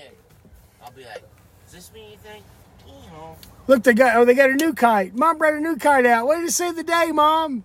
I'll 0.84 0.92
be 0.92 1.04
like, 1.04 1.24
does 1.66 1.74
this 1.74 1.94
mean 1.94 2.08
anything? 2.08 2.44
You 2.86 2.94
know. 3.12 3.38
Look, 3.68 3.84
they 3.84 3.94
got 3.94 4.18
oh, 4.18 4.26
they 4.26 4.34
got 4.34 4.50
a 4.50 4.56
new 4.56 4.74
kite. 4.74 5.16
Mom 5.16 5.38
brought 5.38 5.54
a 5.54 5.60
new 5.60 5.78
kite 5.78 6.06
out. 6.06 6.28
What 6.28 6.38
did 6.38 6.48
it 6.48 6.52
say 6.52 6.72
the 6.72 6.84
day, 6.84 7.12
Mom? 7.14 7.64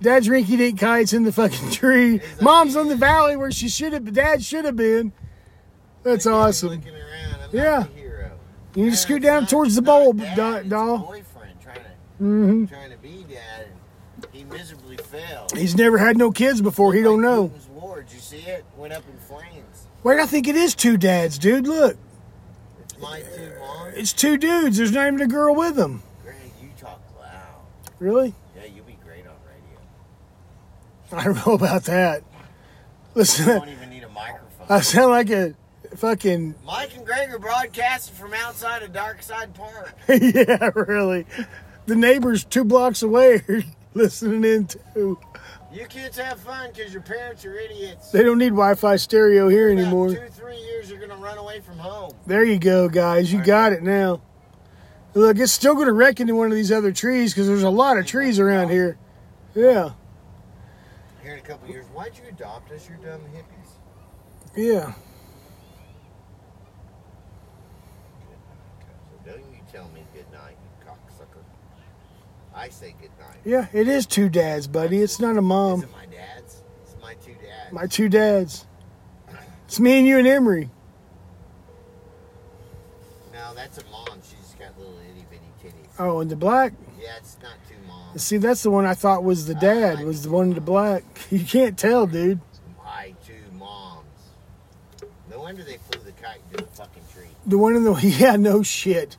Dad's 0.00 0.28
rinky 0.28 0.56
dink 0.58 0.78
kites 0.78 1.12
in 1.12 1.24
the 1.24 1.32
fucking 1.32 1.70
tree. 1.70 2.20
Mom's 2.40 2.76
on 2.76 2.88
the 2.88 2.96
valley 2.96 3.36
where 3.36 3.50
she 3.50 3.68
should 3.68 3.92
have. 3.92 4.12
Dad 4.12 4.44
should 4.44 4.64
have 4.64 4.76
been. 4.76 5.12
That's 6.02 6.26
awesome. 6.26 6.70
Looking 6.70 6.94
around. 6.94 7.40
I'm 7.44 7.50
Yeah. 7.52 7.78
not 7.78 7.94
the 7.94 8.00
hero. 8.00 8.30
You 8.74 8.82
need 8.84 8.90
to 8.90 8.94
Yeah, 8.94 9.00
scoot 9.00 9.22
down 9.22 9.42
not- 9.42 9.48
towards 9.50 9.74
the 9.74 9.82
bowl, 9.82 10.12
dad, 10.12 10.68
doll. 10.68 10.98
Boyfriend 10.98 11.60
trying 11.62 11.76
to, 11.76 12.22
mm-hmm. 12.22 12.64
trying 12.66 12.90
to 12.90 12.96
be 12.98 13.24
dad, 13.28 13.68
and 14.22 14.26
he 14.32 14.44
miserably 14.44 14.98
failed. 14.98 15.56
He's 15.56 15.74
never 15.76 15.96
had 15.98 16.16
no 16.18 16.30
kids 16.30 16.60
before. 16.60 16.92
He 16.92 17.02
don't 17.02 17.22
know. 17.22 17.48
Putin's 17.48 17.68
war. 17.68 18.02
Did 18.02 18.12
you 18.12 18.20
see 18.20 18.36
it? 18.38 18.64
Went 18.76 18.92
up 18.92 19.02
in 19.10 19.18
flames. 19.18 19.86
Wait, 20.02 20.20
I 20.20 20.26
think 20.26 20.46
it 20.46 20.56
is 20.56 20.74
two 20.74 20.96
dads, 20.98 21.38
dude. 21.38 21.66
Look, 21.66 21.96
It's 22.82 22.98
my 23.00 23.20
two 23.20 23.50
moms. 23.58 23.94
it's 23.96 24.12
two 24.12 24.36
dudes. 24.36 24.76
There's 24.76 24.92
not 24.92 25.06
even 25.08 25.22
a 25.22 25.26
girl 25.26 25.54
with 25.54 25.74
them. 25.74 26.02
Greg, 26.22 26.36
you 26.62 26.68
talk 26.78 27.00
loud. 27.18 27.32
Really? 27.98 28.34
Yeah, 28.54 28.66
you'll 28.66 28.84
be 28.84 28.98
great 29.04 29.26
on 29.26 29.32
radio. 29.48 29.80
I 31.12 31.24
don't 31.24 31.46
know 31.46 31.54
about 31.54 31.84
that. 31.84 32.22
You 32.22 32.26
Listen, 33.14 33.46
don't 33.46 33.68
even 33.68 33.90
need 33.90 34.02
a 34.02 34.08
microphone. 34.08 34.66
I 34.68 34.80
sound 34.80 35.10
like 35.10 35.30
a 35.30 35.54
fucking 35.96 36.54
Mike 36.66 36.96
and 36.96 37.06
Greg 37.06 37.30
are 37.32 37.38
broadcasting 37.38 38.14
from 38.14 38.34
outside 38.34 38.82
of 38.82 38.92
Darkside 38.92 39.54
Park. 39.54 39.94
yeah, 40.08 40.70
really. 40.74 41.26
The 41.86 41.96
neighbors 41.96 42.44
two 42.44 42.64
blocks 42.64 43.02
away 43.02 43.42
are 43.48 43.62
listening 43.94 44.44
in 44.44 44.66
too. 44.66 45.18
You 45.72 45.86
kids 45.86 46.16
have 46.18 46.40
fun 46.40 46.70
because 46.74 46.92
your 46.92 47.02
parents 47.02 47.44
are 47.44 47.54
idiots. 47.54 48.10
They 48.10 48.22
don't 48.22 48.38
need 48.38 48.50
Wi-Fi 48.50 48.96
stereo 48.96 49.48
here 49.48 49.70
about 49.70 49.80
anymore. 49.82 50.14
two, 50.14 50.28
three 50.30 50.56
years, 50.56 50.90
you're 50.90 51.00
gonna 51.00 51.16
run 51.16 51.38
away 51.38 51.60
from 51.60 51.78
home. 51.78 52.12
There 52.26 52.44
you 52.44 52.58
go, 52.58 52.88
guys. 52.88 53.32
You 53.32 53.42
got 53.42 53.72
it 53.72 53.82
now. 53.82 54.22
Look, 55.16 55.38
it's 55.38 55.52
still 55.52 55.72
going 55.72 55.86
to 55.86 55.94
wreck 55.94 56.20
into 56.20 56.34
one 56.34 56.48
of 56.48 56.54
these 56.54 56.70
other 56.70 56.92
trees 56.92 57.32
because 57.32 57.46
there's 57.46 57.62
a 57.62 57.70
lot 57.70 57.96
of 57.96 58.04
trees 58.06 58.38
around 58.38 58.68
here. 58.68 58.98
Yeah, 59.54 59.92
Here 61.26 61.34
in 61.34 61.40
a 61.40 61.42
couple 61.42 61.68
years, 61.68 61.86
why'd 61.86 62.12
you 62.16 62.22
adopt 62.28 62.70
us, 62.70 62.88
you 62.88 62.94
dumb 63.04 63.20
hippies? 63.34 63.70
yeah. 64.56 64.92
So 69.10 69.32
don't 69.32 69.40
you 69.52 69.58
tell 69.72 69.88
me 69.88 70.06
good 70.14 70.30
night, 70.32 70.54
you 70.62 70.86
cocksucker. 70.88 71.42
I 72.54 72.68
say 72.68 72.94
good 73.00 73.10
night. 73.18 73.38
Yeah, 73.44 73.66
it 73.72 73.88
is 73.88 74.06
two 74.06 74.28
dads, 74.28 74.68
buddy. 74.68 75.02
It's 75.02 75.18
not 75.18 75.34
a 75.34 75.38
Is 75.38 75.44
mom. 75.44 75.82
it 75.82 75.90
my 75.90 76.06
dad's? 76.06 76.62
It's 76.84 76.94
my 77.02 77.14
two 77.14 77.34
dads. 77.34 77.72
My 77.72 77.86
two 77.88 78.08
dads. 78.08 78.66
It's 79.64 79.80
me 79.80 79.98
and 79.98 80.06
you 80.06 80.18
and 80.18 80.28
Emery. 80.28 80.70
no, 83.32 83.52
that's 83.52 83.78
a 83.78 83.84
mom. 83.90 84.20
She's 84.22 84.54
got 84.60 84.78
little 84.78 84.96
itty 85.10 85.26
bitty 85.28 85.50
titties. 85.60 85.90
Oh, 85.98 86.20
and 86.20 86.30
the 86.30 86.36
black. 86.36 86.72
Yeah, 87.00 87.16
it's 87.16 87.36
not. 87.42 87.54
See, 88.16 88.38
that's 88.38 88.62
the 88.62 88.70
one 88.70 88.86
I 88.86 88.94
thought 88.94 89.24
was 89.24 89.46
the 89.46 89.54
dad. 89.54 90.00
Was 90.00 90.22
the 90.22 90.30
one 90.30 90.48
in 90.48 90.54
the 90.54 90.60
black? 90.60 91.04
You 91.30 91.44
can't 91.44 91.76
tell, 91.76 92.06
dude. 92.06 92.40
My 92.82 93.12
two 93.26 93.34
moms. 93.58 94.04
No 95.30 95.40
wonder 95.40 95.62
they 95.64 95.78
flew 95.90 96.02
the 96.04 96.12
kite 96.12 96.40
into 96.50 96.64
the 96.64 96.70
fucking 96.70 97.02
tree. 97.12 97.26
The 97.46 97.58
one 97.58 97.74
in 97.76 97.84
the 97.84 97.94
yeah, 98.18 98.36
no 98.36 98.62
shit. 98.62 99.16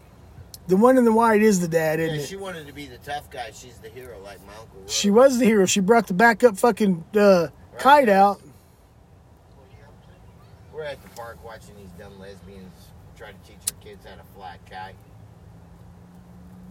The 0.68 0.77
one 0.77 0.98
in 0.98 1.06
the 1.06 1.13
white 1.13 1.42
is 1.42 1.60
the 1.60 1.68
dad, 1.68 2.00
isn't 2.00 2.16
it? 2.16 2.27
she 2.27 2.36
wanted 2.36 2.68
to 2.68 2.74
be 2.74 2.88
the 2.88 2.98
tough 2.98 3.30
guy. 3.30 3.51
She's 3.54 3.77
the 3.77 3.89
hero, 3.89 4.20
like 4.24 4.46
my 4.46 4.54
uncle. 4.54 4.80
Roy. 4.82 4.88
She 4.88 5.10
was 5.10 5.38
the 5.38 5.46
hero. 5.46 5.66
She 5.66 5.80
brought 5.80 6.08
the 6.08 6.13
backup 6.13 6.58
fucking 6.58 7.06
uh, 7.16 7.48
kite 7.77 8.10
out. 8.10 8.42
We're 10.74 10.84
at 10.84 11.01
the 11.04 11.10
park 11.10 11.44
watching 11.44 11.75
these 11.77 11.92
dumb 12.00 12.20
lesbians 12.20 12.74
try 13.18 13.32
to 13.32 13.38
teach 13.48 13.63
their 13.66 13.80
kids 13.82 14.06
how 14.06 14.16
to 14.16 14.24
fly 14.36 14.56
a 14.56 14.70
kite. 14.70 14.96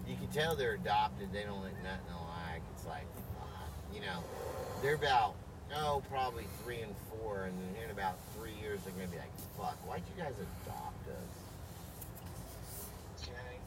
You 0.06 0.16
can 0.16 0.28
tell 0.28 0.54
they're 0.54 0.74
adopted. 0.74 1.32
They 1.32 1.42
don't 1.42 1.62
look 1.62 1.72
nothing 1.82 2.12
alike. 2.14 2.62
It's 2.74 2.86
like, 2.86 3.06
you 3.92 4.00
know, 4.00 4.22
they're 4.82 4.94
about 4.94 5.34
oh 5.74 6.02
probably 6.08 6.44
three 6.62 6.80
and 6.80 6.94
four, 7.10 7.44
and 7.44 7.54
then 7.58 7.84
in 7.84 7.90
about 7.90 8.16
three 8.38 8.54
years 8.62 8.80
they're 8.84 8.92
gonna 8.94 9.08
be 9.08 9.18
like, 9.18 9.32
fuck, 9.58 9.76
why'd 9.88 10.02
you 10.14 10.22
guys 10.22 10.34
adopt 10.38 11.08
us? 11.08 11.32
Okay. 13.22 13.58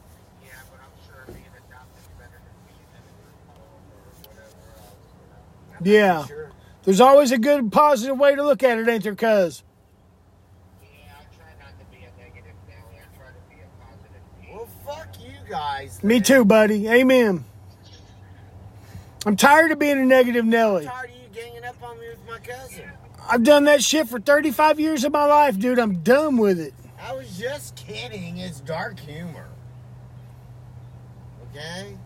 Yeah, 0.44 0.52
but 0.70 0.80
I'm 0.80 0.96
sure 1.06 1.24
being 1.26 1.44
adopted 1.52 2.00
is 2.00 2.08
better 2.16 2.40
than 2.40 2.56
being 2.66 2.88
in 2.88 3.02
a 3.04 3.14
group 3.20 3.40
home 3.52 3.84
or 3.92 4.00
whatever 4.32 4.64
else, 4.80 5.04
you 5.20 5.26
know. 5.28 5.98
Yeah. 5.98 6.24
Sure. 6.26 6.50
There's 6.84 7.00
always 7.00 7.32
a 7.32 7.38
good, 7.38 7.70
positive 7.70 8.18
way 8.18 8.34
to 8.34 8.42
look 8.42 8.62
at 8.62 8.78
it, 8.78 8.88
ain't 8.88 9.04
there, 9.04 9.14
cuz? 9.14 9.62
Yeah, 10.80 10.88
I 11.12 11.24
try 11.36 11.52
not 11.60 11.76
to 11.78 11.84
be 11.92 11.98
a 12.06 12.10
negative 12.16 12.56
Nelly. 12.66 12.96
I 12.96 13.04
try 13.18 13.28
to 13.28 13.42
be 13.52 13.60
a 13.60 13.68
positive 13.84 14.24
Pete. 14.40 14.54
Well, 14.54 14.68
guys. 15.50 16.02
Me 16.02 16.14
then. 16.14 16.22
too, 16.22 16.44
buddy. 16.44 16.88
Amen. 16.88 17.44
I'm 19.26 19.36
tired 19.36 19.70
of 19.70 19.78
being 19.78 19.98
a 19.98 20.04
negative 20.06 20.44
I'm 20.44 20.50
Nelly. 20.50 20.86
tired 20.86 21.10
of 21.10 21.16
you 21.16 21.22
ganging 21.34 21.64
up 21.64 21.82
on 21.82 21.98
me 22.00 22.06
with 22.08 22.26
my 22.26 22.38
cousin. 22.38 22.84
I've 23.28 23.42
done 23.42 23.64
that 23.64 23.82
shit 23.82 24.08
for 24.08 24.18
35 24.18 24.80
years 24.80 25.04
of 25.04 25.12
my 25.12 25.26
life, 25.26 25.58
dude. 25.58 25.78
I'm 25.78 26.02
done 26.02 26.38
with 26.38 26.58
it. 26.58 26.72
I 27.00 27.12
was 27.14 27.38
just 27.38 27.76
kidding. 27.76 28.38
It's 28.38 28.60
dark 28.60 28.98
humor. 28.98 29.48
Okay? 31.50 31.96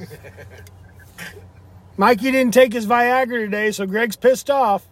Mikey 1.96 2.30
didn't 2.30 2.54
take 2.54 2.72
his 2.72 2.86
Viagra 2.86 3.44
today, 3.44 3.72
so 3.72 3.84
Greg's 3.86 4.16
pissed 4.16 4.48
off. 4.48 4.86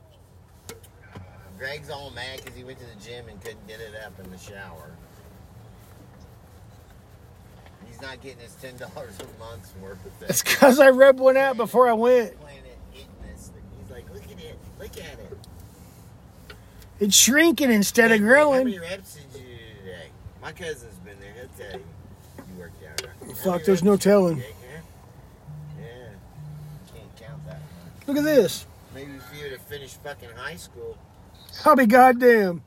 Greg's 1.57 1.91
all 1.91 2.11
mad 2.11 2.41
because 2.43 2.57
he 2.57 2.65
went 2.65 2.79
to 2.79 2.85
the 2.85 3.05
gym 3.05 3.29
and 3.29 3.41
couldn't 3.41 3.67
get 3.67 3.81
it 3.81 3.95
up 4.05 4.19
in 4.23 4.31
the 4.31 4.39
shower. 4.39 4.93
He's 7.99 8.07
not 8.09 8.21
getting 8.23 8.39
his 8.39 8.55
ten 8.63 8.77
dollars 8.77 9.15
a 9.19 9.39
month's 9.41 9.73
worth 9.83 9.99
of 10.07 10.31
It's 10.31 10.43
because 10.43 10.79
I 10.79 10.91
rubbed 10.91 11.19
one 11.19 11.37
out 11.37 11.57
before 11.57 11.89
I 11.89 11.95
went. 11.95 12.39
Planet. 12.41 12.63
He's 12.93 13.51
like, 13.91 14.05
look 14.15 14.23
at 14.25 14.39
it, 14.45 14.59
look 14.79 14.97
at 14.97 15.19
it. 15.19 15.39
It's 17.01 17.17
shrinking 17.17 17.73
instead 17.73 18.13
of 18.13 18.21
How 18.21 18.27
growing. 18.27 18.65
many 18.67 18.79
reps 18.79 19.15
did 19.17 19.41
you 19.41 19.47
do 19.49 19.57
today? 19.85 20.07
My 20.43 20.53
cousin's 20.53 20.95
been 21.05 21.17
there. 21.21 21.33
He'll 21.35 21.67
tell 21.71 21.79
you. 21.81 21.85
You 22.55 22.61
worked 22.61 22.83
out 22.85 23.03
right. 23.03 23.37
How 23.37 23.53
Fuck, 23.53 23.65
there's 23.65 23.83
no 23.83 23.93
reps 23.93 24.05
did 24.05 24.09
you 24.11 24.13
telling. 24.13 24.37
take, 24.37 24.55
huh? 24.55 24.81
Yeah. 25.81 26.97
Look 28.07 28.17
at 28.17 28.25
this. 28.25 28.67
Maybe 28.95 29.13
if 29.13 29.37
you 29.37 29.43
would 29.45 29.53
have 29.53 29.63
finished 29.63 30.01
fucking 30.05 30.31
high 30.37 30.57
school, 30.57 30.97
I'll 31.65 31.75
be 31.77 31.87
goddamn. 31.87 32.63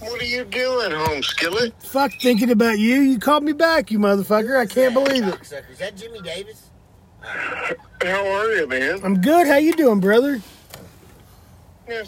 Bowman. 0.00 0.12
What 0.12 0.22
are 0.22 0.24
you 0.24 0.44
doing, 0.44 0.90
home 0.92 1.22
skillet? 1.22 1.74
Fuck 1.82 2.12
thinking 2.20 2.50
about 2.50 2.78
you. 2.78 3.00
You 3.00 3.18
called 3.18 3.42
me 3.44 3.52
back, 3.52 3.90
you 3.90 3.98
motherfucker. 3.98 4.58
I 4.58 4.66
can't 4.66 4.94
believe 4.94 5.26
it. 5.26 5.34
Cocksucker. 5.34 5.70
Is 5.70 5.78
that 5.78 5.96
Jimmy 5.96 6.20
Davis? 6.20 6.70
How 7.22 8.26
are 8.26 8.52
you, 8.52 8.66
man? 8.66 9.00
I'm 9.04 9.20
good. 9.20 9.46
How 9.46 9.56
you 9.56 9.74
doing, 9.74 10.00
brother? 10.00 10.40
Yeah. 11.88 12.04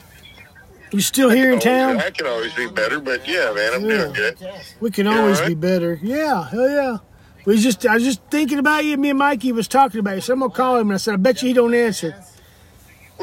You 0.90 1.00
still 1.00 1.30
here 1.30 1.52
in 1.52 1.58
town? 1.60 1.98
I 1.98 2.10
can 2.10 2.26
always 2.26 2.52
be 2.54 2.66
better, 2.68 3.00
but 3.00 3.26
yeah, 3.26 3.52
man, 3.54 3.72
I'm 3.74 3.82
doing 3.82 4.12
good. 4.12 4.36
We 4.80 4.90
can 4.90 5.06
You 5.06 5.12
always 5.12 5.36
alright? 5.38 5.48
be 5.48 5.54
better. 5.54 5.98
Yeah, 6.02 6.48
hell 6.48 6.68
yeah. 6.68 6.96
We 7.46 7.58
just 7.58 7.84
I 7.86 7.94
was 7.94 8.04
just 8.04 8.20
thinking 8.30 8.58
about 8.58 8.84
you. 8.84 8.96
Me 8.98 9.10
and 9.10 9.18
Mikey 9.18 9.52
was 9.52 9.66
talking 9.68 10.00
about 10.00 10.16
you. 10.16 10.20
So 10.20 10.34
I'm 10.34 10.40
gonna 10.40 10.52
call 10.52 10.76
him 10.76 10.88
and 10.88 10.94
I 10.94 10.98
said, 10.98 11.14
I 11.14 11.16
bet 11.16 11.42
you 11.42 11.48
he 11.48 11.54
don't 11.54 11.74
answer. 11.74 12.14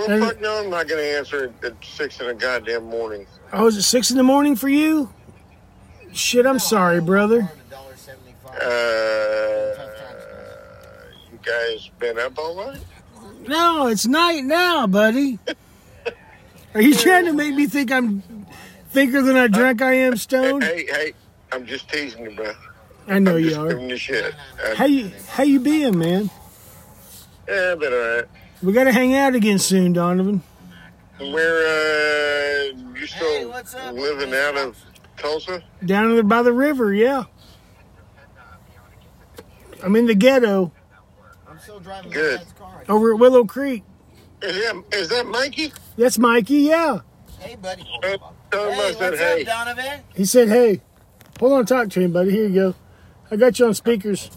Well, 0.08 0.20
fuck 0.20 0.40
no, 0.42 0.64
I'm 0.64 0.70
not 0.70 0.88
going 0.88 1.02
to 1.02 1.18
answer 1.18 1.52
at 1.64 1.74
six 1.84 2.20
in 2.22 2.28
the 2.28 2.34
goddamn 2.34 2.86
morning. 2.86 3.28
Oh, 3.52 3.68
is 3.68 3.76
it 3.78 3.82
six 3.84 4.12
in 4.12 4.18
the 4.18 4.24
morning 4.24 4.56
for 4.56 4.70
you? 4.70 5.12
Shit, 6.14 6.46
I'm 6.46 6.60
sorry, 6.60 7.02
brother. 7.02 7.52
Uh, 8.48 9.74
you 11.32 11.40
guys 11.44 11.90
been 12.00 12.18
up 12.18 12.38
all 12.38 12.56
night? 12.56 12.82
No, 13.48 13.88
it's 13.88 14.06
night 14.06 14.44
now, 14.46 14.88
buddy. 14.88 15.40
Are 16.74 16.82
you 16.82 16.94
trying 16.96 17.26
to 17.26 17.34
make 17.34 17.56
me 17.56 17.68
think 17.68 17.92
I'm 17.92 18.22
thicker 18.90 19.22
than 19.22 19.36
I 19.36 19.48
drunk 19.48 19.82
I 19.82 19.94
am 19.94 20.18
stoned? 20.18 20.64
Hey, 20.64 20.86
hey, 20.88 21.14
I'm 21.52 21.66
just 21.66 21.90
teasing 21.90 22.24
you, 22.24 22.32
bro. 22.32 22.54
I 23.08 23.20
know 23.20 23.36
I'm 23.36 23.40
you 23.40 23.50
just 23.50 23.60
are. 23.60 23.68
giving 23.70 23.90
you 23.90 23.98
shit. 23.98 24.34
How 24.76 24.86
you 24.86 25.12
how 25.30 25.44
you 25.44 25.60
being, 25.60 25.98
man? 25.98 26.30
yeah, 27.48 27.72
I've 27.74 27.80
been 27.80 27.92
all 27.94 28.00
right. 28.00 28.26
We 28.62 28.74
gotta 28.74 28.92
hang 28.92 29.16
out 29.16 29.36
again 29.36 29.60
soon, 29.60 29.94
Donovan. 29.94 30.42
Where, 31.20 31.30
uh, 31.32 32.64
you 32.66 32.94
Hey, 32.96 33.06
still 33.08 33.50
what's 33.50 33.74
up, 33.74 33.94
living 33.94 34.34
out 34.34 34.58
of 34.58 34.78
Tulsa? 35.18 35.64
Down 35.86 36.28
by 36.28 36.42
the 36.42 36.54
river, 36.54 36.94
yeah. 36.94 37.24
I'm 39.84 39.96
in 39.96 40.08
the 40.08 40.16
ghetto 40.16 40.72
I'm 41.48 41.58
still 41.60 41.80
driving 41.80 42.12
Good. 42.12 42.40
my 42.40 42.44
dad's 42.44 42.54
car. 42.54 42.84
over 42.90 43.14
at 43.14 43.20
Willow 43.20 43.46
Creek. 43.46 43.84
Is 44.42 44.56
that, 44.56 44.84
is 44.94 45.10
that 45.10 45.26
Mikey? 45.28 45.72
That's 45.98 46.18
Mikey, 46.18 46.56
yeah. 46.56 47.00
Hey, 47.40 47.56
buddy. 47.56 47.84
Uh, 48.04 48.18
tell 48.52 48.72
Hey, 48.72 48.94
said 48.94 49.00
what's 49.12 49.20
hey. 49.20 49.42
up, 49.42 49.48
Donovan? 49.48 50.00
He 50.14 50.26
said, 50.26 50.50
"Hey, 50.50 50.82
hold 51.40 51.54
on, 51.54 51.66
talk 51.66 51.90
to 51.92 52.02
him, 52.02 52.12
buddy. 52.12 52.32
Here 52.32 52.48
you 52.48 52.54
go. 52.54 52.76
I 53.32 53.36
got 53.38 53.58
you 53.60 53.68
on 53.68 53.74
speakers. 53.74 54.30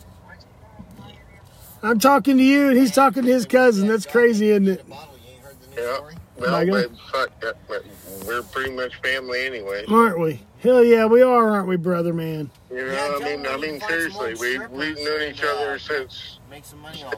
I'm 1.82 1.98
talking 1.98 2.36
to 2.36 2.42
you, 2.42 2.68
and 2.68 2.78
he's 2.78 2.92
talking 2.92 3.24
to 3.24 3.28
his 3.32 3.44
cousin. 3.44 3.88
That's 3.88 4.06
crazy, 4.06 4.50
isn't 4.50 4.68
it? 4.68 4.88
Bottle, 4.88 5.14
you 5.26 5.32
ain't 5.32 5.40
heard 5.42 5.56
the 5.60 5.80
new 5.80 5.82
Yeah. 5.82 6.16
Well, 6.38 6.50
My 6.52 6.64
God. 6.64 6.98
but 7.10 7.30
fuck, 7.68 8.26
we're 8.26 8.42
pretty 8.42 8.70
much 8.70 8.94
family 8.96 9.44
anyway. 9.44 9.84
Aren't 9.88 10.18
we? 10.18 10.40
Hell 10.60 10.82
yeah, 10.84 11.06
we 11.06 11.22
are, 11.22 11.50
aren't 11.50 11.68
we, 11.68 11.76
brother 11.76 12.12
man? 12.14 12.50
You 12.70 12.86
know, 12.86 12.94
tell 12.94 13.22
I 13.22 13.36
mean, 13.36 13.46
I 13.46 13.56
mean, 13.56 13.80
seriously, 13.80 14.34
we 14.34 14.54
strippers 14.54 14.70
we've 14.70 15.04
known 15.04 15.22
each 15.22 15.40
and, 15.40 15.48
other 15.48 15.78
since. 15.78 16.38
Make 16.50 16.64
some 16.64 16.80
money 16.80 17.02
off. 17.02 17.14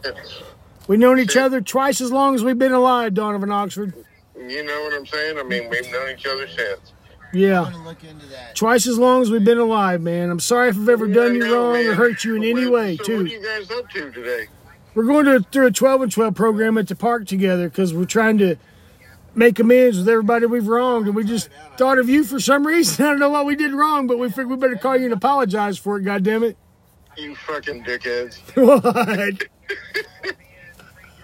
We've 0.88 0.98
known 0.98 1.18
each 1.18 1.36
other 1.36 1.60
twice 1.60 2.00
as 2.00 2.10
long 2.10 2.34
as 2.34 2.42
we've 2.42 2.58
been 2.58 2.72
alive, 2.72 3.14
Donovan 3.14 3.50
Oxford. 3.50 3.94
You 4.36 4.64
know 4.64 4.82
what 4.82 4.94
I'm 4.94 5.06
saying? 5.06 5.38
I 5.38 5.42
mean, 5.42 5.68
we've 5.68 5.90
known 5.92 6.10
each 6.10 6.26
other 6.26 6.48
since. 6.48 6.93
I'm 7.34 7.40
Yeah, 7.40 7.64
gonna 7.64 7.84
look 7.84 8.02
into 8.04 8.26
that. 8.26 8.54
twice 8.54 8.86
as 8.86 8.98
long 8.98 9.22
as 9.22 9.30
we've 9.30 9.44
been 9.44 9.58
alive, 9.58 10.00
man. 10.00 10.30
I'm 10.30 10.40
sorry 10.40 10.68
if 10.70 10.76
I've 10.76 10.88
ever 10.88 11.06
done 11.08 11.34
you 11.34 11.40
know, 11.40 11.72
wrong 11.72 11.86
or 11.86 11.94
hurt 11.94 12.24
you 12.24 12.36
in 12.36 12.44
any 12.44 12.66
way, 12.66 12.96
so 12.96 13.02
What 13.02 13.06
too. 13.06 13.20
are 13.20 13.26
you 13.26 13.42
guys 13.42 13.70
up 13.70 13.90
to 13.90 14.10
today? 14.12 14.46
We're 14.94 15.04
going 15.04 15.24
to 15.26 15.40
through 15.50 15.66
a 15.66 15.70
12 15.72 16.02
and 16.02 16.12
12 16.12 16.34
program 16.36 16.78
at 16.78 16.86
the 16.86 16.94
park 16.94 17.26
together 17.26 17.68
because 17.68 17.92
we're 17.92 18.04
trying 18.04 18.38
to 18.38 18.54
make 19.34 19.58
amends 19.58 19.98
with 19.98 20.08
everybody 20.08 20.46
we've 20.46 20.68
wronged, 20.68 21.06
and 21.08 21.16
we 21.16 21.24
just 21.24 21.48
thought 21.76 21.98
of 21.98 22.08
you 22.08 22.22
for 22.22 22.38
some 22.38 22.64
reason. 22.66 23.04
I 23.04 23.10
don't 23.10 23.18
know 23.18 23.30
what 23.30 23.46
we 23.46 23.56
did 23.56 23.72
wrong, 23.72 24.06
but 24.06 24.18
we 24.18 24.28
figured 24.28 24.50
we 24.50 24.56
better 24.56 24.76
call 24.76 24.96
you 24.96 25.06
and 25.06 25.12
apologize 25.12 25.76
for 25.78 25.98
it. 25.98 26.02
God 26.04 26.22
damn 26.22 26.44
it! 26.44 26.56
You 27.16 27.34
fucking 27.34 27.82
dickheads. 27.84 28.38
What? 28.54 29.44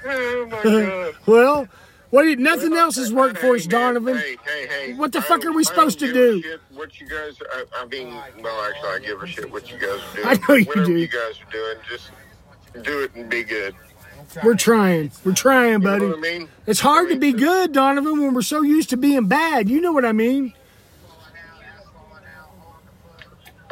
Oh 0.02 0.46
my 0.46 0.62
god. 0.62 1.14
Well, 1.26 1.68
what? 2.10 2.22
You, 2.26 2.36
nothing 2.36 2.74
else 2.74 2.96
has 2.96 3.12
worked 3.12 3.38
for 3.38 3.54
us, 3.54 3.62
Hey, 3.64 3.68
Donovan. 3.70 4.16
Hey, 4.16 4.36
hey, 4.44 4.66
hey. 4.66 4.92
What 4.94 5.12
the 5.12 5.18
I 5.18 5.22
fuck 5.22 5.44
are 5.44 5.52
we 5.52 5.60
I 5.60 5.62
supposed 5.64 5.98
to 6.00 6.12
do? 6.12 6.58
What 6.74 7.00
you 7.00 7.08
guys? 7.08 7.36
I, 7.52 7.64
I 7.76 7.86
mean, 7.86 8.08
well, 8.40 8.60
actually, 8.68 8.88
I 8.90 8.98
give 9.04 9.22
a 9.22 9.26
shit 9.26 9.50
what 9.50 9.70
you 9.70 9.78
guys 9.78 10.00
are 10.00 10.14
doing. 10.16 10.26
I 10.26 10.34
know 10.48 10.54
you 10.56 10.64
Whatever 10.66 10.86
do. 10.86 10.96
you 10.96 11.08
guys 11.08 11.40
are 11.40 11.52
doing, 11.52 11.76
just 11.88 12.10
do 12.82 13.00
it 13.02 13.14
and 13.14 13.28
be 13.30 13.42
good. 13.42 13.74
We're 14.44 14.54
trying. 14.54 15.10
We're 15.24 15.32
trying, 15.34 15.72
You 15.72 15.78
know 15.78 15.98
buddy. 15.98 16.12
I 16.12 16.16
mean? 16.38 16.48
It's 16.66 16.80
hard 16.80 17.08
to 17.08 17.16
be 17.16 17.32
good, 17.32 17.72
Donovan, 17.72 18.20
when 18.22 18.32
we're 18.34 18.42
so 18.42 18.62
used 18.62 18.90
to 18.90 18.96
being 18.96 19.26
bad. 19.26 19.68
You 19.68 19.80
know 19.80 19.92
what 19.92 20.04
I 20.04 20.12
mean? 20.12 20.52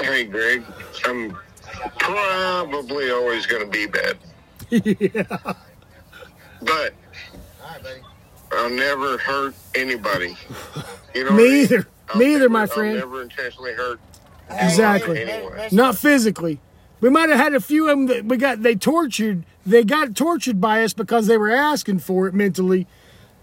Hey, 0.01 0.25
Greg, 0.25 0.65
I'm 1.05 1.37
probably 1.99 3.11
always 3.11 3.47
going 3.47 3.65
to 3.65 3.69
be 3.71 3.87
bad, 3.87 4.17
yeah. 4.71 5.23
but 6.63 6.95
All 7.63 7.71
right, 7.71 7.83
buddy. 7.83 8.01
I'll 8.53 8.71
never 8.71 9.19
hurt 9.19 9.55
anybody. 9.75 10.37
You 11.15 11.25
know 11.25 11.31
Me 11.33 11.63
either. 11.63 11.89
I'll 12.11 12.17
Me 12.19 12.27
either, 12.27 12.39
never- 12.41 12.49
my 12.51 12.61
I'll 12.61 12.67
friend. 12.67 12.99
never 12.99 13.23
intentionally 13.23 13.73
hurt. 13.73 13.99
Exactly. 14.51 15.23
Anyway. 15.23 15.69
Not 15.73 15.97
physically. 15.97 16.61
We 17.01 17.09
might 17.11 17.31
have 17.31 17.39
had 17.39 17.55
a 17.55 17.61
few 17.61 17.85
of 17.89 17.97
them 17.97 18.07
that 18.07 18.25
we 18.27 18.37
got. 18.37 18.63
They 18.63 18.75
tortured. 18.75 19.45
They 19.65 19.85
got 19.85 20.15
tortured 20.15 20.61
by 20.61 20.85
us 20.85 20.93
because 20.93 21.27
they 21.27 21.39
were 21.39 21.51
asking 21.51 22.01
for 22.01 22.29
it 22.29 22.35
mentally, 22.35 22.87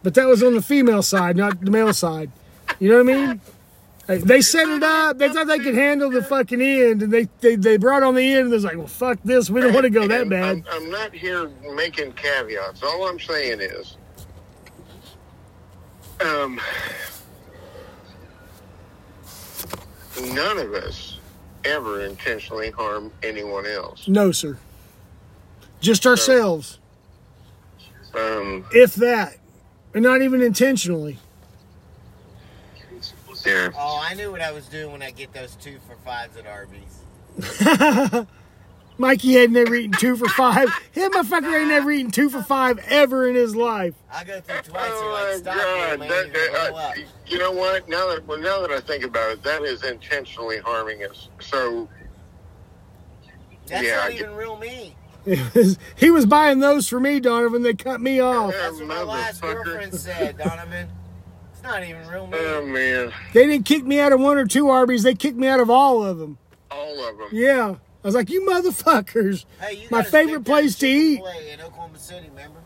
but 0.04 0.14
that 0.14 0.28
was 0.28 0.44
on 0.44 0.54
the 0.54 0.62
female 0.62 1.02
side, 1.02 1.36
not 1.38 1.60
the 1.60 1.72
male 1.72 1.92
side. 1.94 2.32
You 2.80 2.90
know 2.90 3.04
what 3.04 3.14
I 3.16 3.28
mean? 3.28 4.22
They 4.26 4.42
set 4.42 4.68
it 4.70 4.84
up. 4.84 5.18
They 5.18 5.30
thought 5.30 5.48
they 5.48 5.60
could 5.60 5.76
handle 5.76 6.12
the 6.12 6.22
fucking 6.24 6.62
end, 6.62 7.02
and 7.02 7.12
they 7.12 7.28
they, 7.42 7.56
they 7.56 7.78
brought 7.78 8.04
on 8.04 8.14
the 8.14 8.22
end. 8.34 8.44
And 8.44 8.52
they 8.52 8.56
was 8.58 8.64
like, 8.64 8.78
"Well, 8.78 8.88
fuck 8.88 9.18
this. 9.26 9.50
We 9.50 9.60
don't 9.62 9.74
want 9.74 9.86
to 9.86 9.90
go 9.90 10.08
that 10.08 10.30
bad." 10.30 10.58
I'm, 10.58 10.66
I'm 10.72 10.92
not 10.92 11.14
here 11.16 11.50
making 11.74 12.12
caveats. 12.14 12.84
All 12.84 13.08
I'm 13.08 13.20
saying 13.20 13.60
is, 13.62 13.98
um, 16.22 16.60
none 20.34 20.58
of 20.58 20.74
us 20.74 21.20
ever 21.64 22.02
intentionally 22.06 22.72
harm 22.72 23.12
anyone 23.24 23.66
else. 23.66 24.08
No, 24.08 24.32
sir. 24.32 24.58
Just 25.82 26.06
ourselves, 26.08 26.80
Um, 28.16 28.66
if 28.72 28.96
that, 28.96 29.38
and 29.94 30.04
not 30.04 30.22
even 30.22 30.42
intentionally. 30.42 31.18
yeah. 33.46 33.70
Oh, 33.78 34.00
I 34.02 34.14
knew 34.16 34.32
what 34.32 34.42
I 34.42 34.52
was 34.52 34.66
doing 34.68 34.92
when 34.92 35.02
I 35.04 35.12
get 35.12 35.34
those 35.34 35.56
two 35.56 35.78
for 35.88 35.96
fives 36.06 36.38
at 36.38 36.46
Arby's. 36.48 37.02
Mikey 38.98 39.34
had 39.34 39.52
never 39.52 39.76
eaten 39.76 39.92
two 40.00 40.16
for 40.16 40.28
five. 40.30 40.70
Him, 40.92 41.12
motherfucker, 41.12 41.60
ain't 41.60 41.68
never 41.70 41.92
eaten 41.92 42.12
two 42.12 42.30
for 42.30 42.42
five 42.42 42.80
ever 42.88 43.28
in 43.28 43.36
his 43.36 43.56
life. 43.56 43.94
I 44.12 44.24
go 44.24 44.40
through 44.40 44.62
twice. 44.62 44.92
Oh 44.94 45.02
and 45.02 45.12
like, 45.12 45.46
my 45.46 45.52
stop 45.54 45.54
here, 45.56 45.98
That, 45.98 46.34
You're 46.34 46.52
that, 46.54 46.70
blow 46.72 46.80
uh, 46.80 46.94
you 47.28 47.38
know 47.38 47.52
what? 47.52 47.90
Now 47.90 48.08
that 48.10 48.26
well, 48.26 48.40
now 48.40 48.62
that 48.62 48.72
I 48.72 48.80
think 48.80 49.04
about 49.04 49.32
it, 49.32 49.44
that 49.44 49.64
is 49.64 49.84
intentionally 49.84 50.60
harming 50.60 51.04
us. 51.04 51.30
So 51.42 51.90
That's 53.68 53.84
yeah, 53.86 53.96
not 53.98 54.12
I 54.12 54.14
even 54.14 54.34
real 54.36 54.58
me. 54.58 54.96
he 55.96 56.12
was 56.12 56.26
buying 56.26 56.60
those 56.60 56.88
for 56.88 57.00
me, 57.00 57.20
Donovan. 57.20 57.64
They 57.64 57.74
cut 57.74 58.00
me 58.00 58.20
off. 58.20 58.54
That's 58.54 58.78
what 58.78 58.88
my 58.88 59.02
last 59.04 59.42
girlfriend 59.42 59.94
said, 59.96 60.38
Donovan. 60.38 60.88
It's 61.52 61.64
not 61.64 61.84
even 61.84 62.08
real 62.08 62.28
me. 62.28 62.38
oh 62.40 62.66
man, 62.66 63.12
They 63.34 63.48
didn't 63.48 63.66
kick 63.66 63.84
me 63.84 64.00
out 64.00 64.14
of 64.14 64.20
one 64.22 64.38
or 64.38 64.46
two 64.46 64.70
Arby's. 64.70 65.04
They 65.04 65.16
kicked 65.16 65.38
me 65.38 65.48
out 65.48 65.60
of 65.60 65.70
all 65.70 66.04
of 66.04 66.20
them. 66.20 66.38
all 66.72 67.10
of 67.10 67.18
them. 67.18 67.30
Yeah. 67.32 67.76
I 68.06 68.08
was 68.08 68.14
like, 68.14 68.30
you 68.30 68.42
motherfuckers. 68.48 69.46
hey, 69.60 69.74
you 69.82 69.88
my 69.90 70.04
got 70.04 70.12
favorite 70.12 70.46
place 70.46 70.76
to 70.78 70.88
eat. 70.88 71.16
Chick-fil-A 71.16 71.54
in 71.54 71.62
Oklahoma 71.62 71.98
City, 71.98 72.30
remember? 72.30 72.60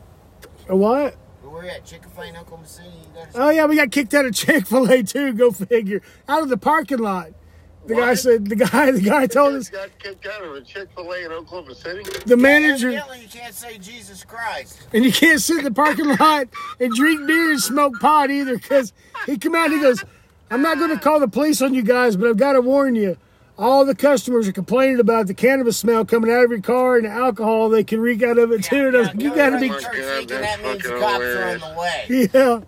A 0.68 0.76
what? 0.76 1.16
We're 1.42 1.66
at 1.66 1.86
Chick-fil-A 1.86 2.28
in 2.28 2.36
Oklahoma 2.36 2.68
City. 2.68 2.90
You 2.90 3.16
got 3.16 3.28
Oh, 3.36 3.50
yeah, 3.50 3.66
we 3.66 3.78
got 3.78 3.90
kicked 3.90 4.14
out 4.14 4.26
of 4.26 4.34
Chick 4.36 4.68
fil 4.68 4.92
A, 4.92 5.02
too. 5.02 5.32
Go 5.32 5.52
figure. 5.52 6.02
Out 6.28 6.44
of 6.44 6.50
the 6.50 6.58
parking 6.58 6.98
lot. 6.98 7.30
The 7.86 7.96
guy 7.96 8.16
said, 8.16 8.50
the 8.50 8.58
guy, 8.58 8.92
the 8.92 9.00
guy 9.00 9.28
told 9.28 9.56
us, 9.56 9.70
got 9.70 9.98
kicked 9.98 10.28
out 10.28 10.44
of 10.44 10.54
a 10.56 10.62
Chick 10.62 10.90
Fil 10.94 11.10
A 11.10 11.26
in 11.26 11.32
Oklahoma 11.32 11.74
City. 11.74 12.04
the 12.26 12.36
manager, 12.36 12.90
Evidently, 12.90 13.22
you 13.22 13.30
can't 13.30 13.56
say 13.56 13.78
Jesus 13.78 14.26
Christ. 14.26 14.86
and 14.94 15.06
you 15.06 15.12
can't 15.14 15.40
sit 15.42 15.60
in 15.60 15.64
the 15.64 15.72
parking 15.72 16.06
lot 16.20 16.48
and 16.82 16.94
drink 16.94 17.26
beer 17.26 17.50
and 17.52 17.62
smoke 17.62 17.94
pot 18.02 18.30
either 18.30 18.58
because 18.58 18.92
he 19.26 19.38
come 19.38 19.56
out 19.56 19.68
and 19.68 19.76
he 19.76 19.80
goes, 19.80 20.04
I'm 20.52 20.62
not 20.62 20.78
going 20.78 20.92
to 20.92 21.00
call 21.00 21.22
the 21.22 21.30
police 21.30 21.62
on 21.62 21.74
you 21.74 21.82
guys, 21.82 22.18
but 22.18 22.28
I've 22.28 22.38
got 22.38 22.54
to 22.54 22.62
warn 22.62 22.96
you. 22.96 23.18
All 23.60 23.84
the 23.86 23.94
customers 23.94 24.48
are 24.48 24.54
complaining 24.54 25.02
about 25.02 25.28
the 25.28 25.34
cannabis 25.34 25.78
smell 25.78 26.06
coming 26.06 26.32
out 26.32 26.46
of 26.46 26.50
your 26.50 26.62
car 26.62 26.96
and 26.96 27.04
the 27.06 27.10
alcohol 27.10 27.68
they 27.68 27.84
can 27.84 28.00
reek 28.00 28.24
out 28.24 28.38
of 28.38 28.54
it 28.54 28.64
too. 28.64 28.88
And 28.88 28.96
I 28.96 29.00
was 29.00 29.08
like, 29.10 29.22
you 29.22 29.36
got 29.36 29.50
to 29.50 29.60
be, 29.60 29.68
my 29.68 29.76
Church 29.80 29.84
God, 29.84 29.94
thinking 29.94 30.42
that 30.42 30.64
means 30.64 30.82
the 30.84 30.90
fucking 30.90 31.02
cops 31.02 31.24
are 31.24 31.50
on 31.50 31.60
the 31.60 31.80
way. 31.80 32.30
yeah. 32.34 32.62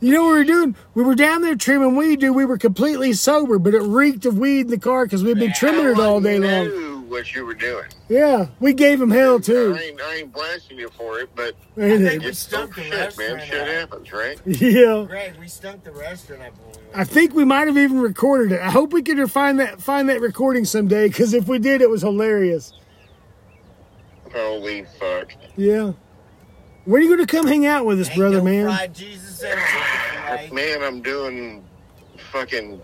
You 0.00 0.12
know 0.12 0.22
what 0.26 0.30
we 0.30 0.38
were 0.38 0.44
doing? 0.44 0.76
We 0.94 1.02
were 1.02 1.16
down 1.16 1.42
there 1.42 1.56
trimming 1.56 1.96
weed, 1.96 2.20
dude. 2.20 2.36
We 2.36 2.44
were 2.44 2.58
completely 2.58 3.12
sober, 3.12 3.58
but 3.58 3.74
it 3.74 3.80
reeked 3.82 4.24
of 4.26 4.38
weed 4.38 4.60
in 4.60 4.66
the 4.68 4.78
car 4.78 5.04
because 5.04 5.24
we'd 5.24 5.40
been 5.40 5.52
trimming 5.52 5.86
it 5.86 5.98
all 5.98 6.20
day 6.20 6.38
long. 6.38 6.68
No, 6.68 7.04
what 7.08 7.34
you 7.34 7.44
were 7.44 7.54
doing. 7.54 7.86
Yeah, 8.08 8.46
we 8.60 8.74
gave 8.74 9.00
him 9.00 9.10
hell 9.10 9.36
I 9.36 9.40
too. 9.40 9.76
ain't, 9.82 10.00
I 10.00 10.14
ain't 10.16 10.32
blasting 10.32 10.78
you 10.78 10.90
for 10.90 11.18
it, 11.18 11.30
but 11.34 11.56
Ain't 11.76 12.02
think 12.04 12.22
it? 12.22 12.26
we 12.26 12.32
stunk 12.32 12.76
the 12.76 12.82
shit, 12.82 13.18
man. 13.18 13.40
Shit 13.44 13.66
happens, 13.66 14.12
right? 14.12 14.38
Yeah. 14.46 15.04
Greg, 15.08 15.34
we 15.40 15.48
stunk 15.48 15.82
the 15.82 15.90
restaurant 15.90 16.42
up 16.42 16.52
when 16.52 16.60
we 16.60 16.64
went. 16.66 16.67
I 16.94 17.04
think 17.04 17.34
we 17.34 17.44
might 17.44 17.66
have 17.66 17.76
even 17.76 18.00
recorded 18.00 18.52
it. 18.52 18.60
I 18.60 18.70
hope 18.70 18.92
we 18.92 19.02
can 19.02 19.26
find 19.28 19.60
that 19.60 19.80
find 19.80 20.08
that 20.08 20.20
recording 20.20 20.64
someday 20.64 21.08
because 21.08 21.34
if 21.34 21.46
we 21.46 21.58
did, 21.58 21.80
it 21.80 21.90
was 21.90 22.02
hilarious. 22.02 22.72
Holy 24.32 24.84
fuck. 24.98 25.32
Yeah. 25.56 25.92
When 26.84 27.00
are 27.00 27.04
you 27.04 27.14
going 27.14 27.26
to 27.26 27.30
come 27.30 27.46
hang 27.46 27.66
out 27.66 27.84
with 27.84 28.00
us, 28.00 28.08
Ain't 28.08 28.16
brother, 28.16 28.38
no 28.38 28.44
man? 28.44 28.66
Fried 28.66 28.94
Jesus 28.94 29.42
and 29.42 30.52
Man, 30.52 30.82
I'm 30.82 31.02
doing 31.02 31.64
fucking. 32.32 32.80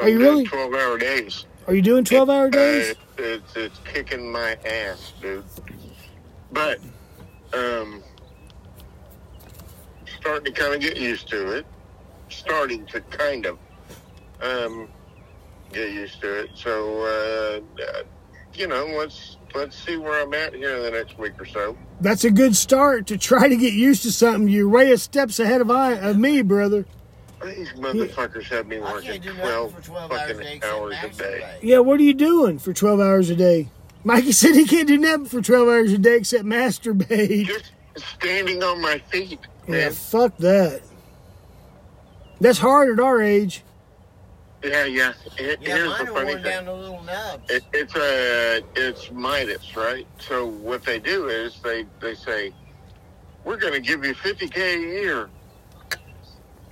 Are 0.00 0.08
you 0.08 0.16
I'm 0.16 0.20
doing 0.20 0.34
really? 0.34 0.44
12 0.46 0.74
hour 0.74 0.98
days. 0.98 1.46
Are 1.66 1.74
you 1.74 1.82
doing 1.82 2.04
twelve 2.04 2.28
hour 2.28 2.50
days? 2.50 2.90
Uh, 2.90 2.94
it's, 3.18 3.56
it's 3.56 3.78
kicking 3.84 4.30
my 4.30 4.56
ass, 4.64 5.12
dude. 5.20 5.44
But, 6.50 6.80
um, 7.52 8.02
starting 10.20 10.52
to 10.52 10.60
kind 10.60 10.74
of 10.74 10.80
get 10.80 10.96
used 10.96 11.28
to 11.28 11.52
it. 11.52 11.66
Starting 12.42 12.86
to 12.86 13.00
kind 13.00 13.46
of, 13.46 13.58
um, 14.40 14.88
get 15.72 15.92
used 15.92 16.20
to 16.20 16.40
it. 16.40 16.50
So, 16.54 17.62
uh, 17.78 18.02
you 18.54 18.66
know, 18.66 18.86
let's 18.98 19.36
let's 19.54 19.76
see 19.76 19.96
where 19.96 20.22
I'm 20.22 20.34
at 20.34 20.54
here 20.54 20.76
in 20.76 20.82
the 20.82 20.90
next 20.90 21.18
week 21.18 21.40
or 21.40 21.46
so. 21.46 21.76
That's 22.00 22.24
a 22.24 22.30
good 22.30 22.56
start 22.56 23.06
to 23.08 23.18
try 23.18 23.48
to 23.48 23.56
get 23.56 23.72
used 23.72 24.02
to 24.02 24.12
something. 24.12 24.48
You're 24.48 24.68
way 24.68 24.90
a 24.92 24.98
steps 24.98 25.38
ahead 25.40 25.60
of 25.60 25.70
I 25.70 25.92
of 25.92 26.18
me, 26.18 26.42
brother. 26.42 26.84
These 27.44 27.72
motherfuckers 27.72 28.44
have 28.44 28.66
me 28.68 28.78
working 28.78 29.20
can't 29.20 29.22
do 29.22 29.34
nothing 29.34 29.72
12 29.82 29.84
12 29.84 30.10
fucking 30.10 30.36
day 30.38 30.52
except 30.56 30.72
hours 30.72 30.96
a 31.02 31.08
day. 31.08 31.58
Yeah, 31.62 31.78
what 31.78 31.98
are 31.98 32.04
you 32.04 32.14
doing 32.14 32.58
for 32.58 32.72
twelve 32.72 33.00
hours 33.00 33.30
a 33.30 33.36
day? 33.36 33.68
Mikey 34.04 34.32
said 34.32 34.54
he 34.54 34.64
can't 34.66 34.86
do 34.88 34.98
nothing 34.98 35.26
for 35.26 35.40
twelve 35.40 35.68
hours 35.68 35.92
a 35.92 35.98
day 35.98 36.18
except 36.18 36.44
masturbate. 36.44 37.46
Just 37.46 37.72
standing 37.96 38.62
on 38.62 38.80
my 38.80 38.98
feet, 38.98 39.40
Yeah, 39.66 39.90
fuck 39.90 40.36
that. 40.38 40.82
That's 42.42 42.58
hard 42.58 42.90
at 42.98 42.98
our 43.02 43.22
age. 43.22 43.62
Yeah, 44.64 44.84
yeah. 44.84 45.12
Here- 45.38 45.56
Yeah, 45.60 45.76
Here's 45.76 45.88
mine 45.90 46.06
the 46.06 46.12
funny 46.12 46.24
worn 46.32 46.42
thing. 46.42 46.52
down 46.52 46.64
to 46.64 46.74
little 46.74 47.02
nubs. 47.04 47.48
It, 47.48 47.62
it's 47.72 47.94
a 47.94 48.62
it's 48.74 49.12
Midas, 49.12 49.76
right? 49.76 50.06
So 50.18 50.46
what 50.48 50.82
they 50.84 50.98
do 50.98 51.28
is 51.28 51.60
they 51.62 51.86
they 52.00 52.14
say 52.16 52.52
we're 53.44 53.56
going 53.58 53.74
to 53.74 53.80
give 53.80 54.04
you 54.04 54.12
50k 54.14 54.56
a 54.56 54.78
year. 54.78 55.30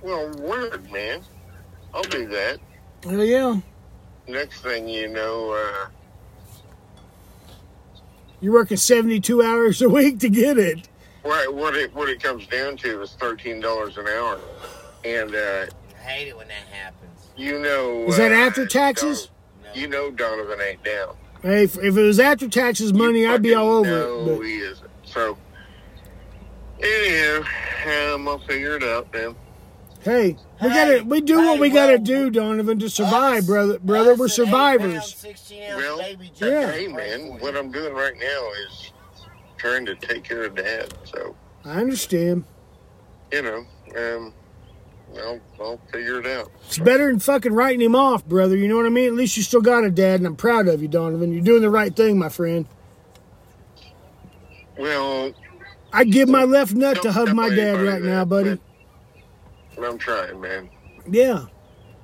Well, 0.01 0.29
word, 0.39 0.91
man. 0.91 1.21
I'll 1.93 2.03
do 2.03 2.27
that. 2.27 2.59
Oh 3.05 3.21
yeah. 3.21 3.57
Next 4.27 4.59
thing 4.61 4.89
you 4.89 5.07
know, 5.07 5.51
uh, 5.51 5.87
You're 8.41 8.53
working 8.53 8.75
seventy 8.77 9.21
two 9.21 9.41
hours 9.41 9.81
a 9.81 9.87
week 9.87 10.19
to 10.19 10.29
get 10.29 10.57
it. 10.57 10.89
what 11.23 11.53
what 11.53 11.75
it 11.77 11.93
what 11.95 12.09
it 12.09 12.21
comes 12.21 12.45
down 12.47 12.75
to 12.77 13.01
is 13.01 13.13
thirteen 13.13 13.61
dollars 13.61 13.97
an 13.97 14.07
hour, 14.07 14.39
and 15.03 15.33
uh, 15.35 15.65
I 15.97 16.01
hate 16.01 16.27
it 16.29 16.37
when 16.37 16.47
that 16.47 16.67
happens. 16.71 17.29
you 17.35 17.59
know 17.59 18.03
Is 18.07 18.17
that 18.17 18.31
uh, 18.31 18.35
after 18.35 18.65
taxes? 18.65 19.29
No. 19.63 19.69
You 19.73 19.87
know 19.87 20.11
Donovan 20.11 20.59
ain't 20.61 20.83
down. 20.83 21.15
Hey, 21.41 21.63
if, 21.63 21.75
if 21.77 21.97
it 21.97 22.01
was 22.01 22.19
after 22.19 22.47
taxes 22.47 22.93
money, 22.93 23.25
I'd 23.25 23.41
be 23.41 23.53
all 23.55 23.77
over 23.77 23.89
fucking 23.89 24.23
it. 24.23 24.25
know 24.27 24.37
But 24.37 24.43
he 24.45 24.55
isn't. 24.57 24.89
So, 25.05 25.37
anyhow, 26.81 28.15
um, 28.15 28.27
I'll 28.27 28.39
figure 28.39 28.75
it 28.75 28.83
out, 28.83 29.11
man. 29.13 29.35
hey, 30.01 30.37
we 30.61 30.69
Hey, 30.69 30.75
gotta 30.99 31.03
we 31.05 31.21
do 31.21 31.37
what 31.37 31.55
hey, 31.55 31.59
we 31.59 31.69
gotta 31.69 31.97
do, 31.97 32.29
Donovan, 32.29 32.79
to 32.79 32.89
survive, 32.89 33.39
Us- 33.39 33.45
brother. 33.45 33.79
Brother, 33.79 34.15
we're 34.15 34.27
survivors. 34.27 34.93
eight-pound, 34.93 35.03
16 35.05 35.63
ounce 35.63 35.75
Well, 35.77 35.97
baby 35.97 36.31
yeah. 36.35 36.71
Hey, 36.71 36.87
man, 36.87 37.39
what. 37.39 37.55
I'm 37.57 37.71
doing 37.71 37.93
right 37.93 38.13
now 38.19 38.49
is 38.67 38.91
trying 39.57 39.85
to 39.87 39.95
take 39.95 40.23
care 40.23 40.43
of 40.43 40.55
Dad. 40.55 40.93
So, 41.05 41.35
I 41.65 41.79
understand. 41.81 42.43
you 43.31 43.41
know, 43.41 43.65
um, 43.97 44.33
I'll, 45.19 45.39
I'll 45.59 45.77
figure 45.91 46.19
it 46.19 46.25
out. 46.27 46.51
It's 46.67 46.77
better 46.79 47.07
than 47.09 47.19
fucking 47.19 47.53
writing 47.53 47.81
him 47.81 47.95
off, 47.95 48.25
brother. 48.25 48.55
You 48.55 48.67
know 48.67 48.77
what 48.77 48.85
I 48.85 48.89
mean? 48.89 49.07
At 49.07 49.13
least 49.13 49.35
you 49.37 49.43
still 49.43 49.61
got 49.61 49.83
a 49.83 49.91
dad, 49.91 50.19
and 50.21 50.27
I'm 50.27 50.35
proud 50.35 50.67
of 50.67 50.81
you, 50.81 50.87
Donovan. 50.87 51.31
You're 51.33 51.43
doing 51.43 51.61
the 51.61 51.69
right 51.69 51.95
thing, 51.95 52.17
my 52.17 52.29
friend. 52.29 52.65
Well, 54.77 55.33
I'd 55.93 56.11
give 56.11 56.29
my 56.29 56.43
left 56.43 56.73
nut 56.73 57.01
to 57.01 57.11
hug 57.11 57.33
my 57.33 57.49
dad 57.49 57.81
right 57.81 58.01
now, 58.01 58.25
buddy. 58.25 58.59
but 59.75 59.83
I'm 59.85 59.97
trying, 59.97 60.39
man. 60.39 60.69
Yeah. 61.09 61.45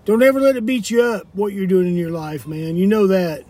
Don't 0.05 0.21
ever 0.23 0.39
let 0.39 0.55
it 0.55 0.65
beat 0.65 0.89
you 0.89 1.01
up 1.01 1.27
what 1.33 1.53
you're 1.53 1.67
doing 1.67 1.87
in 1.87 1.95
your 1.95 2.11
life, 2.11 2.47
man. 2.47 2.75
You 2.77 2.87
know 2.87 3.07
that. 3.07 3.43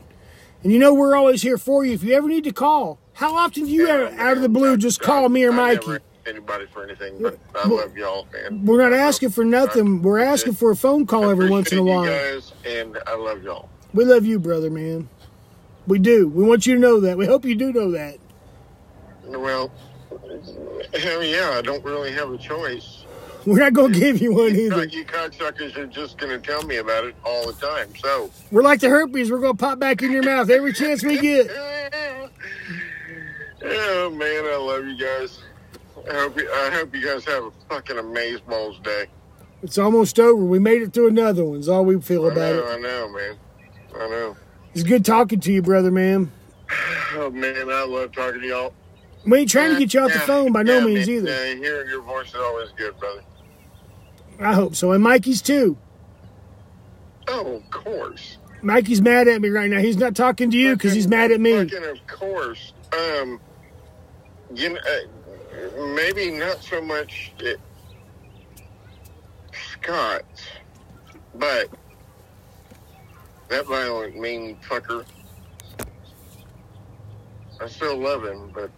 And 0.64 0.72
you 0.74 0.80
know 0.80 0.94
we're 0.94 1.16
always 1.16 1.42
here 1.42 1.58
for 1.58 1.86
you. 1.86 1.94
If 1.94 2.04
you 2.04 2.14
ever 2.16 2.28
need 2.28 2.44
to 2.46 2.52
call, 2.52 3.00
how 3.14 3.36
often 3.36 3.66
do 3.66 3.70
you 3.72 3.88
Yeah, 3.88 3.94
ever, 3.94 4.16
out 4.22 4.38
of 4.38 4.42
the 4.44 4.50
blue 4.50 4.74
I- 4.74 4.78
just 4.78 5.02
I- 5.02 5.06
call 5.06 5.30
me 5.30 5.44
or 5.46 5.52
I 5.52 5.56
Mikey? 5.56 5.86
never 5.88 5.96
ask 5.96 6.02
Anybody 6.28 6.66
for 6.74 6.84
anything, 6.84 7.22
but 7.22 7.40
I 7.56 7.68
Well, 7.68 7.78
love 7.78 7.96
y'all, 7.96 8.28
man. 8.34 8.66
We're 8.66 8.82
not 8.82 8.92
asking 8.92 9.30
for 9.30 9.46
nothing. 9.46 10.02
We're 10.02 10.20
asking 10.20 10.54
for 10.54 10.72
a 10.72 10.76
phone 10.76 11.06
call 11.06 11.30
every 11.30 11.50
once 11.50 11.72
in 11.72 11.78
a 11.78 11.84
while. 11.84 12.06
Guys, 12.06 12.52
and 12.66 12.98
I 13.08 13.16
love 13.16 13.44
y'all. 13.44 13.70
We 13.94 14.04
love 14.04 14.26
you, 14.26 14.38
brother, 14.38 14.70
man. 14.70 15.08
We 15.88 16.00
do. 16.00 16.28
We 16.28 16.44
want 16.44 16.66
you 16.68 16.76
to 16.76 16.80
know 16.82 17.00
that. 17.00 17.18
We 17.18 17.26
hope 17.26 17.46
you 17.46 17.56
do 17.56 17.72
know 17.72 17.92
that. 17.92 18.18
Well, 19.26 19.72
hell 20.94 21.24
yeah, 21.24 21.52
I 21.58 21.62
don't 21.62 21.84
really 21.86 22.12
have 22.12 22.30
a 22.30 22.38
choice. 22.38 23.06
We're 23.46 23.60
not 23.60 23.72
going 23.72 23.94
to 23.94 24.00
give 24.00 24.22
you 24.22 24.34
one 24.34 24.54
either. 24.54 24.84
you 24.84 25.06
cocksuckers 25.06 25.78
are 25.78 25.88
just 25.88 26.18
going 26.18 26.34
to 26.42 26.46
tell 26.46 26.64
me 26.64 26.78
about 26.78 27.06
it 27.06 27.16
all 27.24 27.48
the 27.50 27.54
time. 27.54 27.88
So, 27.96 28.30
We're 28.52 28.64
like 28.64 28.82
the 28.82 28.90
herpes. 28.90 29.32
We're 29.32 29.40
going 29.40 29.56
to 29.56 29.64
pop 29.64 29.80
back 29.80 30.02
in 30.02 30.12
your 30.12 30.24
mouth 30.24 30.50
every 30.50 30.74
chance 30.74 31.02
we 31.02 31.18
get. 31.22 31.50
oh 33.64 34.10
man, 34.10 34.46
I 34.46 34.58
love 34.58 34.86
you 34.86 34.98
guys. 34.98 35.40
I 36.10 36.14
hope 36.14 36.38
you, 36.38 36.50
I 36.52 36.70
hope 36.72 36.96
you 36.96 37.06
guys 37.06 37.26
have 37.26 37.44
a 37.46 37.52
fucking 37.70 37.96
amazeballs 37.96 38.82
day. 38.84 39.08
It's 39.64 39.78
almost 39.78 40.20
over. 40.20 40.44
We 40.44 40.60
made 40.60 40.82
it 40.82 40.94
through 40.94 41.08
another 41.10 41.44
one. 41.44 41.60
Is 41.60 41.68
all 41.68 41.84
we 41.84 42.00
feel 42.02 42.26
I 42.26 42.32
about 42.32 42.56
know, 42.56 42.68
it. 42.68 42.76
I 42.76 42.80
know, 42.80 43.10
man. 43.10 43.38
I 43.96 44.10
know. 44.10 44.38
It's 44.74 44.84
good 44.84 45.04
talking 45.04 45.40
to 45.40 45.52
you, 45.52 45.62
brother, 45.62 45.92
man. 45.92 46.32
Oh 47.16 47.32
man, 47.32 47.56
I 47.72 47.86
love 47.86 48.12
talking 48.12 48.42
to 48.42 48.48
y'all. 48.48 48.74
We 49.26 49.40
ain't 49.40 49.50
trying 49.50 49.74
to 49.74 49.80
get 49.80 49.94
you 49.94 50.02
off 50.02 50.14
the 50.14 50.20
phone 50.20 50.52
by 50.52 50.62
no 50.62 50.80
yeah, 50.80 50.86
means 50.86 51.08
man. 51.08 51.18
either. 51.18 51.30
Yeah, 51.30 51.56
hearing 51.56 51.90
your 51.90 52.02
voice 52.02 52.28
is 52.28 52.36
always 52.36 52.70
good, 52.78 53.00
brother. 53.00 53.24
I 54.40 54.54
hope 54.54 54.76
so. 54.76 54.92
And 54.92 55.04
Mikey's 55.04 55.42
too. 55.42 55.78
Oh, 57.28 57.56
of 57.56 57.70
course. 57.72 58.38
Mikey's 58.62 59.02
mad 59.02 59.28
at 59.28 59.42
me 59.42 59.50
right 59.50 59.70
now. 59.70 59.80
He's 59.80 59.98
not 59.98 60.16
talking 60.16 60.52
to 60.52 60.58
you 60.58 60.76
because 60.76 60.94
he's 60.94 61.08
mad 61.08 61.32
at 61.32 61.40
me. 61.40 61.68
Fucking 61.68 61.90
of 61.90 62.08
course. 62.08 62.74
Um, 62.94 63.40
you 64.54 64.70
know, 64.70 64.80
uh, 64.80 65.08
maybe 65.96 66.32
not 66.32 66.62
so 66.64 66.82
much 66.82 67.32
it, 67.40 67.60
Scott, 69.72 70.24
but 71.36 71.70
that 73.50 73.66
violent, 73.66 74.20
mean 74.20 74.58
fucker. 74.68 75.06
I 77.60 77.68
still 77.68 77.98
love 77.98 78.24
him, 78.24 78.52
but 78.54 78.70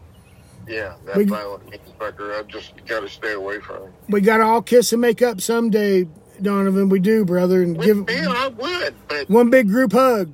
yeah, 0.68 0.94
that 1.06 1.18
We- 1.18 1.26
violent, 1.26 1.70
mean 1.70 1.80
fucker. 2.00 2.38
I 2.40 2.44
just 2.44 2.74
got 2.86 3.02
to 3.02 3.10
stay 3.10 3.34
away 3.34 3.60
from 3.60 3.84
him. 3.84 3.94
We 4.10 4.22
got 4.22 4.38
to 4.38 4.44
all 4.44 4.62
kiss 4.62 4.94
and 4.94 5.02
make 5.02 5.22
up 5.22 5.42
someday, 5.42 6.08
Donovan. 6.42 6.90
We 6.90 7.00
do, 7.00 7.26
brother. 7.26 7.62
And 7.62 7.80
give 7.82 8.06
Man, 8.08 8.28
I 8.30 8.48
would, 8.48 8.94
but 9.08 9.30
one 9.30 9.50
big 9.50 9.68
group 9.68 9.92
hug. 9.94 10.34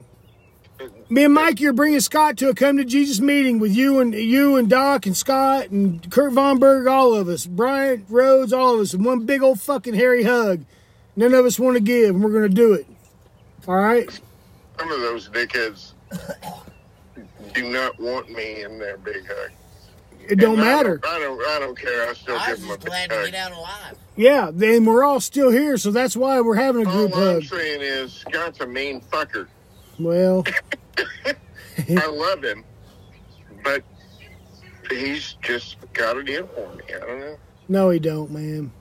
Me 1.07 1.23
and 1.25 1.33
Mikey 1.35 1.67
are 1.67 1.73
bringing 1.73 1.99
Scott 1.99 2.35
to 2.37 2.49
a 2.49 2.55
come 2.55 2.77
to 2.77 2.83
Jesus 2.83 3.19
meeting 3.19 3.59
with 3.59 3.75
you 3.75 3.99
and 3.99 4.13
you 4.15 4.55
and 4.55 4.67
Doc 4.67 5.05
and 5.05 5.15
Scott 5.15 5.69
and 5.69 6.09
Kurt 6.11 6.33
Von 6.33 6.57
Berg, 6.57 6.87
all 6.87 7.13
of 7.13 7.27
us, 7.29 7.45
Bryant 7.45 8.05
Rhodes, 8.09 8.51
all 8.51 8.75
of 8.75 8.79
us, 8.81 8.93
and 8.93 9.05
one 9.05 9.23
big 9.25 9.43
old 9.43 9.61
fucking 9.61 9.93
hairy 9.93 10.23
hug. 10.23 10.65
None 11.15 11.33
of 11.35 11.45
us 11.45 11.59
want 11.59 11.75
to 11.77 11.79
give, 11.81 12.15
and 12.15 12.23
we're 12.23 12.31
going 12.31 12.49
to 12.49 12.55
do 12.55 12.73
it. 12.73 12.87
All 13.67 13.75
right? 13.75 14.09
some 14.79 14.91
of 14.91 14.99
those 14.99 15.29
dickheads 15.29 15.93
do 17.53 17.71
not 17.71 17.97
want 17.99 18.29
me 18.29 18.63
in 18.63 18.77
their 18.79 18.97
big 18.97 19.25
hug. 19.27 19.51
It 20.27 20.37
don't 20.39 20.53
And 20.59 20.61
I 20.63 20.65
matter. 20.75 20.99
I 21.07 21.19
don't. 21.19 21.39
I 21.47 21.59
don't 21.59 21.77
care. 21.77 22.09
I 22.09 22.13
still 22.13 22.35
I 22.35 22.47
give 22.47 22.57
was 22.57 22.61
them 22.61 22.69
a 22.71 22.73
just 22.73 22.79
big 22.83 22.89
glad 22.89 23.09
to 23.11 23.15
hug. 23.15 23.25
get 23.31 23.35
out 23.35 23.51
alive. 23.51 23.97
Yeah, 24.17 24.49
then 24.51 24.85
we're 24.85 25.03
all 25.03 25.19
still 25.19 25.51
here, 25.51 25.77
so 25.77 25.91
that's 25.91 26.17
why 26.17 26.41
we're 26.41 26.55
having 26.55 26.81
a 26.81 26.85
group 26.85 27.11
All 27.13 27.19
group 27.19 27.35
I'm 27.35 27.41
hug. 27.41 27.43
saying 27.43 27.81
is 27.81 28.11
Scott's 28.11 28.59
a 28.59 28.65
mean 28.67 29.01
fucker. 29.01 29.47
Well, 29.99 30.43
I 31.97 32.07
love 32.07 32.43
him, 32.43 32.63
but 33.63 33.83
he's 34.89 35.33
just 35.41 35.77
got 35.93 36.17
it 36.17 36.29
in 36.29 36.47
for 36.47 36.69
me. 36.75 36.83
I 36.95 36.99
don't 36.99 37.19
know. 37.19 37.37
no, 37.67 37.89
he 37.89 37.99
don't, 37.99 38.31
man. 38.31 38.71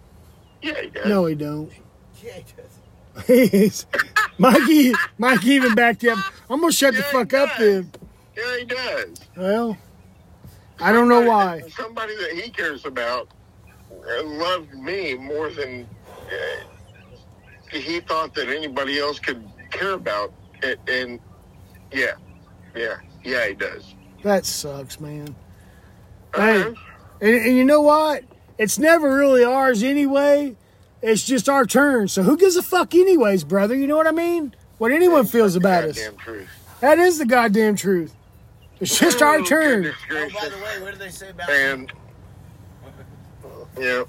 Yeah, 0.62 0.81
he 0.81 0.88
does. 0.90 1.07
No, 1.07 1.27
he 1.27 1.35
don't. 1.35 1.70
Yeah, 2.22 2.33
he 2.35 2.44
does. 2.57 3.27
He's 3.27 3.87
Mikey. 4.38 4.92
Mikey 5.18 5.50
even 5.50 5.74
backed 5.74 6.03
you 6.03 6.12
up. 6.12 6.18
I'm 6.48 6.61
gonna 6.61 6.72
shut 6.72 6.94
the 6.94 7.00
Yeah, 7.00 7.07
he 7.07 7.12
fuck 7.12 7.35
up 7.35 7.48
does. 7.50 7.59
then. 7.59 7.92
Yeah, 8.37 8.59
he 8.59 8.64
does. 8.64 9.20
Well, 9.37 9.77
I 10.81 10.90
don't 10.92 11.09
know 11.09 11.20
why. 11.20 11.61
Somebody- 11.68 11.72
Somebody 11.72 12.16
that 12.16 12.42
he 12.42 12.50
cares 12.50 12.87
about 12.87 13.29
uh, 13.92 14.22
loved 14.24 14.72
me 14.74 15.14
more 15.14 15.50
than 15.50 15.87
uh, 16.29 17.77
he 17.79 18.00
thought 18.00 18.35
that 18.35 18.48
anybody 18.48 18.98
else 18.98 19.18
could 19.18 19.44
care 19.70 19.92
about. 19.92 20.33
And, 20.62 20.79
and 20.88 21.20
yeah, 21.94 22.12
Yeah, 22.74 22.96
yeah, 23.24 23.46
he 23.48 23.54
does. 23.54 23.94
That 24.22 24.44
sucks, 24.46 25.00
man. 25.00 25.35
Hey, 26.35 26.61
Uh-huh. 26.62 26.74
and, 27.20 27.35
and 27.46 27.57
you 27.57 27.64
know 27.64 27.80
what? 27.83 28.24
It's 28.59 28.78
never 28.78 29.14
really 29.16 29.44
ours 29.44 29.83
anyway. 29.83 30.57
It's 31.02 31.24
just 31.24 31.48
our 31.48 31.66
turn. 31.66 32.09
So 32.09 32.22
who 32.22 32.37
gives 32.37 32.57
a 32.57 32.62
fuck, 32.62 32.94
anyways, 32.94 33.44
brother? 33.44 33.74
You 33.74 33.87
know 33.87 33.96
what 33.96 34.07
I 34.07 34.12
mean? 34.12 34.54
What 34.78 34.90
anyone 34.92 35.26
feels 35.26 35.54
about 35.57 35.85
us. 35.85 35.98
Goddamn 35.98 36.16
truth. 36.18 36.48
That 36.80 36.98
is 36.98 37.18
the 37.18 37.26
goddamn 37.26 37.76
truth. 37.76 38.14
It's 38.80 38.98
just 38.98 39.22
our 39.22 39.37
Oh, 39.37 39.44
turn. 39.44 39.92
Oh, 40.11 40.28
by 40.35 40.48
the 40.48 40.57
way, 40.57 40.80
what 40.83 40.90
did 40.92 41.00
they 41.00 41.11
say 41.11 41.30
about 41.30 41.48
And 41.50 41.92
yeah, 43.78 44.04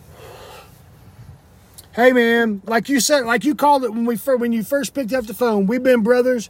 Hey, 1.96 2.12
man, 2.12 2.62
like 2.66 2.90
you 2.90 3.00
said, 3.00 3.26
like 3.26 3.46
you 3.46 3.56
called 3.56 3.84
it 3.84 3.92
when 3.92 4.06
we 4.06 4.18
fir- 4.18 4.36
when 4.38 4.52
you 4.52 4.64
first 4.64 4.94
picked 4.94 5.14
up 5.14 5.26
the 5.28 5.34
phone. 5.34 5.66
We've 5.66 5.82
been 5.84 6.02
brothers 6.04 6.50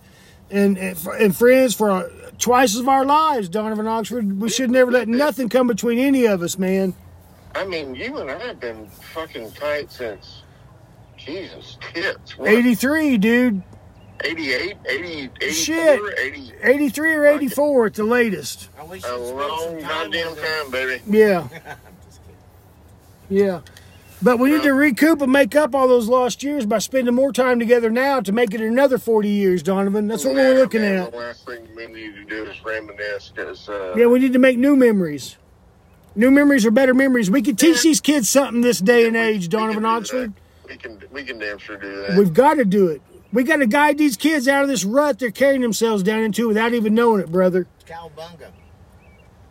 and 0.52 0.78
and, 0.78 0.98
and 1.20 1.36
friends 1.36 1.74
for 1.76 1.92
uh, 1.92 2.10
twice 2.38 2.76
of 2.76 2.88
our 2.88 3.06
lives, 3.06 3.50
Donovan 3.50 3.88
Oxford. 3.88 4.40
We 4.40 4.50
should 4.50 4.70
never 4.70 4.92
let 4.92 5.08
nothing 5.08 5.50
come 5.50 5.68
between 5.68 6.00
any 6.00 6.26
of 6.26 6.42
us, 6.42 6.58
man. 6.58 6.94
I 7.54 7.66
mean, 7.66 7.96
you 7.96 8.18
and 8.18 8.30
I 8.30 8.38
have 8.48 8.60
been 8.60 8.88
fucking 8.88 9.52
tight 9.54 9.92
since 9.92 10.42
Jesus 11.18 11.78
tits. 11.94 12.38
What, 12.38 12.50
83, 12.50 13.18
dude. 13.18 13.64
88, 14.24 14.78
80, 14.88 15.08
84, 15.42 15.50
Shit. 15.52 16.20
80, 16.20 16.54
83 16.64 17.14
or 17.14 17.26
84 17.26 17.86
at 17.88 17.94
the 17.96 18.04
latest. 18.04 18.70
I 18.80 18.84
wish 18.84 19.04
a 19.04 19.08
you'd 19.08 19.26
spent 19.28 19.38
long 19.38 19.80
goddamn 19.80 20.36
time, 20.36 20.72
baby. 20.72 21.02
Yeah, 21.08 21.40
I'm 21.54 21.96
just 22.06 22.22
kidding. 22.24 22.38
yeah. 23.46 23.62
But 24.22 24.40
we 24.40 24.50
need 24.50 24.64
to 24.64 24.74
recoup 24.74 25.22
and 25.22 25.32
make 25.32 25.56
up 25.56 25.76
all 25.76 25.88
those 25.88 26.08
lost 26.08 26.42
years 26.42 26.66
by 26.66 26.80
spending 26.80 27.14
more 27.14 27.32
time 27.32 27.60
together 27.60 27.90
now 27.90 28.22
to 28.22 28.32
make 28.32 28.54
it 28.54 28.62
another 28.62 28.98
40 28.98 29.30
years, 29.30 29.62
Donovan. 29.62 30.08
That's 30.08 30.26
what 30.26 30.36
we're 30.36 30.56
looking 30.56 30.82
man, 30.82 31.04
at. 31.04 31.12
The 31.12 31.18
last 31.18 31.46
thing 31.46 31.68
we 31.76 31.88
need 31.88 32.16
to 32.16 32.24
do 32.24 32.46
is 32.46 32.64
reminisce 32.64 33.32
because 33.36 33.68
uh, 33.70 33.94
Yeah, 33.96 34.08
we 34.08 34.20
need 34.20 34.34
to 34.34 34.40
make 34.40 34.58
new 34.58 34.76
memories. 34.76 35.38
New 36.16 36.32
memories 36.32 36.66
are 36.66 36.72
better 36.72 36.94
memories. 36.94 37.30
We 37.30 37.42
could 37.42 37.60
teach 37.60 37.84
these 37.84 38.00
kids 38.00 38.30
something 38.30 38.62
this 38.62 38.80
day 38.80 39.06
and 39.06 39.16
we- 39.16 39.22
age, 39.22 39.50
Donovan 39.50 39.76
can 39.76 39.84
do 39.84 39.90
Oxford. 39.90 40.34
that. 40.36 40.42
We 40.70 40.78
can 40.78 41.04
we 41.12 41.24
can 41.24 41.38
damn 41.38 41.60
sure 41.60 41.78
do 41.78 42.02
that. 42.08 42.18
We've 42.18 42.34
got 42.34 42.56
to 42.56 42.66
do 42.66 42.88
it. 42.88 43.02
We 43.32 43.44
got 43.44 43.58
to 43.58 43.68
guide 43.68 43.98
these 43.98 44.18
kids 44.18 44.48
out 44.48 44.64
of 44.64 44.70
this 44.70 44.84
rut 44.86 45.20
they're 45.20 45.30
carrying 45.30 45.62
themselves 45.62 46.02
down 46.02 46.22
into 46.22 46.48
without 46.48 46.74
even 46.74 46.96
knowing 46.96 47.22
it, 47.22 47.32
brother. 47.32 47.68
Cowabunga. 47.86 48.50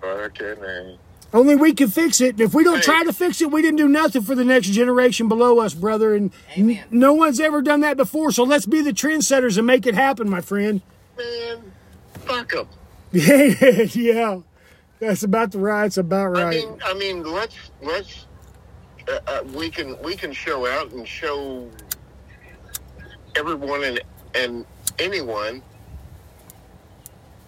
okay, 0.03 0.61
man. 0.61 0.99
Only 1.35 1.57
we 1.57 1.75
can 1.75 1.89
fix 1.89 2.21
it. 2.21 2.31
And 2.31 2.41
if 2.41 2.55
we 2.55 2.63
don't 2.63 2.81
try 2.81 3.03
to 3.03 3.13
fix 3.13 3.41
it, 3.41 3.51
we 3.51 3.61
didn't 3.61 3.79
do 3.79 3.89
nothing 3.89 4.23
for 4.23 4.37
the 4.37 4.45
next 4.45 4.69
generation 4.69 5.29
below 5.29 5.59
us, 5.59 5.75
brother. 5.75 6.15
And 6.15 6.33
n- 6.55 6.81
no 6.93 7.13
one's 7.13 7.41
ever 7.41 7.61
done 7.61 7.81
that 7.81 7.97
before. 7.97 8.31
So 8.31 8.45
let's 8.45 8.67
be 8.67 8.81
the 8.81 8.93
trendsetters 8.93 9.59
and 9.59 9.67
make 9.67 9.85
it 9.85 9.97
happen, 9.97 10.31
my 10.31 10.41
friend. 10.41 10.81
Man, 11.19 11.73
fuck 12.21 12.53
them. 12.53 12.69
yeah, 13.13 14.41
that's 15.01 15.25
about 15.25 15.51
the 15.51 15.59
right. 15.59 15.87
It's 15.87 15.97
about 15.97 16.39
I 16.39 16.45
right. 16.45 16.57
mean, 16.57 16.79
I 16.85 16.95
mean, 16.95 17.25
let's 17.25 17.57
let's 17.83 18.27
uh, 19.09 19.19
uh, 19.27 19.45
we 19.55 19.71
can 19.71 20.01
we 20.03 20.17
can 20.17 20.33
show 20.33 20.67
out 20.67 20.93
and 20.93 21.07
show 21.07 21.69
everyone 23.37 23.83
and 23.85 24.01
and 24.35 24.67
anyone 25.01 25.63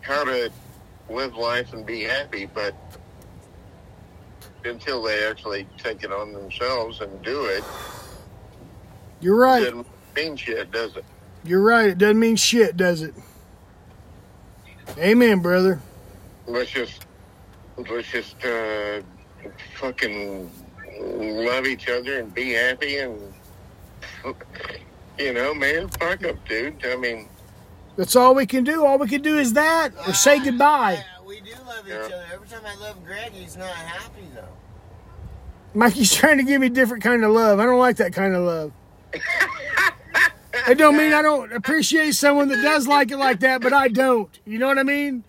how 0.00 0.24
to 0.24 0.50
live 1.08 1.36
life 1.36 1.72
and 1.72 1.86
be 1.86 2.02
happy, 2.02 2.46
but 2.46 2.74
until 4.66 5.02
they 5.02 5.26
actually 5.26 5.66
take 5.78 6.02
it 6.04 6.12
on 6.12 6.32
themselves 6.32 7.00
and 7.00 7.22
do 7.22 7.44
it, 7.46 7.64
You're 9.20 9.36
it 9.36 9.38
right. 9.38 9.64
doesn't 9.64 9.86
mean 10.14 10.36
shit, 10.36 10.70
does 10.70 10.96
it? 10.96 11.04
You're 11.44 11.62
right. 11.62 11.90
It 11.90 11.98
doesn't 11.98 12.18
mean 12.18 12.36
shit, 12.36 12.76
does 12.76 13.02
it? 13.02 13.14
Amen, 14.98 15.40
brother. 15.40 15.80
Let's 16.46 16.70
just 16.70 17.06
let's 17.76 18.10
just 18.10 18.36
uh, 18.44 19.00
fucking 19.78 20.50
love 21.00 21.66
each 21.66 21.88
other 21.88 22.20
and 22.20 22.32
be 22.34 22.52
happy 22.52 22.98
and 22.98 23.20
you 25.18 25.32
know, 25.32 25.54
man, 25.54 25.88
fuck 25.88 26.24
up, 26.24 26.36
dude. 26.48 26.84
I 26.84 26.96
mean, 26.96 27.28
That's 27.96 28.16
all 28.16 28.34
we 28.34 28.46
can 28.46 28.64
do. 28.64 28.84
All 28.84 28.98
we 28.98 29.08
can 29.08 29.22
do 29.22 29.38
is 29.38 29.52
that 29.54 29.90
or 30.06 30.14
say 30.14 30.42
goodbye. 30.42 31.04
Yeah, 31.46 31.54
do 31.56 31.62
love 31.66 31.86
each 31.86 32.12
other. 32.12 32.24
Every 32.32 32.48
time 32.48 32.62
I 32.66 32.74
love 32.80 33.04
Greg, 33.04 33.32
he's 33.32 33.56
not 33.56 33.68
happy 33.68 34.26
though. 34.34 34.48
Mikey's 35.74 36.12
trying 36.14 36.38
to 36.38 36.44
give 36.44 36.60
me 36.60 36.68
different 36.68 37.02
kind 37.02 37.24
of 37.24 37.32
love. 37.32 37.60
I 37.60 37.66
don't 37.66 37.78
like 37.78 37.96
that 37.98 38.12
kind 38.12 38.34
of 38.34 38.42
love. 38.44 38.72
It 40.68 40.78
don't 40.78 40.96
mean 40.96 41.12
I 41.12 41.22
don't 41.22 41.52
appreciate 41.52 42.14
someone 42.14 42.48
that 42.48 42.60
does 42.62 42.88
like 42.88 43.10
it 43.12 43.18
like 43.18 43.40
that, 43.40 43.60
but 43.60 43.72
I 43.72 43.88
don't. 43.88 44.28
You 44.44 44.58
know 44.58 44.66
what 44.66 44.78
I 44.78 44.82
mean? 44.82 45.22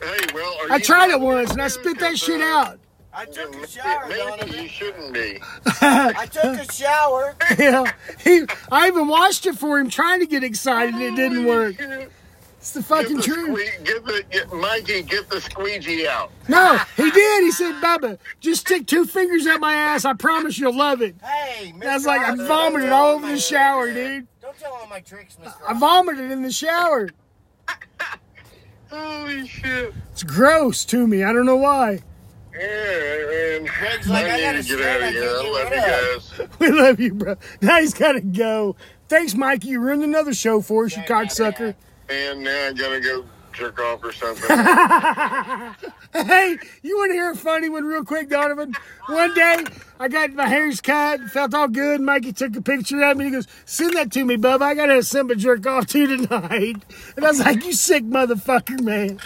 hey, 0.00 0.18
well, 0.32 0.54
are 0.62 0.72
I 0.72 0.76
you 0.76 0.82
tried 0.82 1.10
it 1.10 1.20
once 1.20 1.50
and 1.50 1.60
I 1.60 1.68
spit 1.68 1.98
that 1.98 2.18
shit 2.18 2.40
uh, 2.40 2.44
out. 2.44 2.78
I 3.12 3.24
took 3.26 3.48
a 3.54 3.56
maybe- 3.56 3.66
shower, 3.68 4.08
Maybe 4.08 4.62
you 4.62 4.68
shouldn't 4.68 5.12
be. 5.12 5.40
I 5.80 6.26
took 6.26 6.44
a 6.44 6.72
shower. 6.72 7.34
Yeah, 7.58 7.90
he. 8.20 8.44
I 8.70 8.88
even 8.88 9.08
watched 9.08 9.46
it 9.46 9.56
for 9.56 9.78
him, 9.78 9.88
trying 9.88 10.20
to 10.20 10.26
get 10.26 10.44
excited, 10.44 10.94
and 10.94 11.02
it 11.02 11.16
didn't 11.16 11.44
work. 11.46 11.76
Get 12.64 12.68
It's 12.68 12.72
the 12.72 12.82
fucking 12.82 13.16
the, 13.18 13.22
truth. 13.22 13.58
sque- 13.58 13.84
get 13.84 14.04
the 14.06 14.24
get, 14.30 14.52
Mikey, 14.54 15.02
get 15.02 15.28
the 15.28 15.38
squeegee 15.38 16.08
out. 16.08 16.30
No, 16.48 16.78
he 16.96 17.10
did. 17.10 17.42
He 17.44 17.52
said, 17.52 17.74
"Bubba, 17.74 18.16
just 18.40 18.62
stick 18.62 18.86
two 18.86 19.04
fingers 19.04 19.46
up 19.46 19.60
my 19.60 19.74
ass. 19.74 20.06
I 20.06 20.14
promise 20.14 20.58
you'll 20.58 20.74
love 20.74 21.02
it." 21.02 21.14
Hey, 21.22 21.74
Mr. 21.76 21.86
I 21.86 21.94
was 21.94 22.06
like, 22.06 22.22
I 22.22 22.30
Arthur, 22.30 22.46
vomited 22.46 22.88
all 22.88 23.08
all 23.08 23.14
over 23.16 23.26
the 23.26 23.38
shower, 23.38 23.92
dude. 23.92 24.26
Don't 24.40 24.58
tell 24.58 24.72
all 24.72 24.86
my 24.86 25.00
tricks, 25.00 25.36
Mr. 25.42 25.52
I 25.68 25.78
vomited 25.78 26.30
in 26.30 26.40
the 26.40 26.50
shower. 26.50 27.10
Holy 28.90 29.46
shit! 29.46 29.92
It's 30.12 30.22
gross 30.22 30.86
to 30.86 31.06
me. 31.06 31.22
I 31.22 31.34
don't 31.34 31.44
know 31.44 31.56
why. 31.56 32.00
Yeah, 32.58 32.60
man. 32.62 33.64
Greg's 33.66 34.08
like, 34.08 34.24
I 34.24 34.36
need 34.36 34.42
gotta 34.42 34.62
get 34.62 34.80
out 34.80 35.02
of 35.02 35.08
here. 35.10 35.22
can't 35.22 35.46
I 35.46 35.50
love 35.50 35.70
you 36.38 36.38
guys. 36.38 36.58
We 36.60 36.68
love 36.70 37.00
you, 37.00 37.12
bro. 37.12 37.36
Now 37.60 37.80
he's 37.80 37.92
got 37.92 38.12
to 38.12 38.20
go. 38.22 38.76
Thanks, 39.08 39.34
Mikey. 39.34 39.68
You 39.68 39.80
ruined 39.80 40.02
another 40.04 40.32
show 40.32 40.62
for 40.62 40.86
us, 40.86 40.96
you 40.96 41.02
Yeah, 41.02 41.06
yeah, 41.60 41.72
cocksucker. 42.08 42.32
And 42.32 42.42
now 42.44 42.68
I 42.68 42.72
gotta 42.72 43.00
go 43.00 43.24
jerk 43.52 43.80
off 43.80 44.02
or 44.04 44.12
something. 44.12 45.84
Hey, 46.16 46.56
you 46.82 46.96
want 46.96 47.10
to 47.10 47.14
hear 47.14 47.32
a 47.32 47.36
funny 47.36 47.68
one 47.68 47.82
real 47.84 48.04
quick, 48.04 48.28
Donovan? 48.28 48.72
One 49.08 49.34
day, 49.34 49.64
I 49.98 50.06
got 50.06 50.32
my 50.32 50.46
hair's 50.46 50.80
cut, 50.80 51.20
felt 51.22 51.52
all 51.54 51.66
good. 51.66 52.00
Mikey 52.00 52.32
took 52.32 52.54
a 52.54 52.62
picture 52.62 53.02
of 53.02 53.16
me. 53.16 53.24
He 53.24 53.30
goes, 53.32 53.48
"Send 53.64 53.94
that 53.96 54.12
to 54.12 54.24
me, 54.24 54.36
bub. 54.36 54.62
I 54.62 54.76
got 54.76 54.86
to 54.86 54.94
have 54.94 55.06
something 55.08 55.36
to 55.36 55.42
jerk 55.42 55.66
off 55.66 55.88
to 55.88 56.06
tonight." 56.06 56.76
And 57.16 57.24
I 57.24 57.28
was 57.28 57.40
like, 57.40 57.64
"You 57.64 57.72
sick 57.72 58.04
motherfucker, 58.04 58.80
man." 58.80 59.18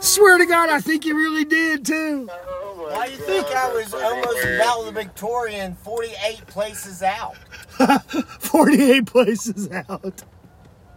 Swear 0.00 0.38
to 0.38 0.46
God, 0.46 0.70
I 0.70 0.80
think 0.80 1.04
you 1.04 1.14
really 1.16 1.44
did 1.44 1.86
too. 1.86 2.28
Oh 2.28 2.74
my 2.90 2.96
Why 2.96 3.06
you 3.06 3.16
think 3.18 3.46
I 3.46 3.72
was 3.72 3.92
that's 3.92 4.02
fucking 4.02 4.06
almost 4.18 4.42
weird. 4.44 4.58
valedictorian 4.58 5.74
48 5.76 6.46
places 6.48 7.02
out? 7.04 7.36
48 8.40 9.06
places 9.06 9.68
out. 9.70 10.24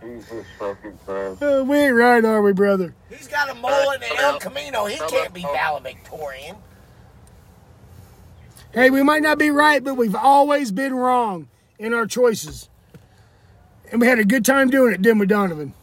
Jesus 0.04 0.46
fucking 0.60 1.00
Christ. 1.06 1.42
Uh, 1.42 1.64
we 1.66 1.78
ain't 1.78 1.96
right, 1.96 2.24
are 2.24 2.42
we, 2.42 2.54
brother? 2.54 2.94
He's 3.10 3.28
got 3.28 3.50
a 3.50 3.54
mullet 3.56 4.04
and 4.04 4.20
El 4.20 4.40
Camino. 4.40 4.86
He 4.86 4.98
can't 4.98 5.34
be 5.34 5.42
valedictorian. 5.42 6.58
Hey, 8.74 8.90
we 8.90 9.04
might 9.04 9.22
not 9.22 9.38
be 9.38 9.52
right, 9.52 9.84
but 9.84 9.96
we've 9.96 10.16
always 10.16 10.72
been 10.72 10.96
wrong 10.96 11.48
in 11.78 11.94
our 11.94 12.08
choices. 12.08 12.70
And 13.92 14.02
we 14.02 14.08
had 14.08 14.20
a 14.20 14.26
good 14.26 14.44
time 14.44 14.70
doing 14.70 14.94
it, 14.94 15.02
didn't 15.02 15.20
we, 15.20 15.28
Donovan? 15.28 15.74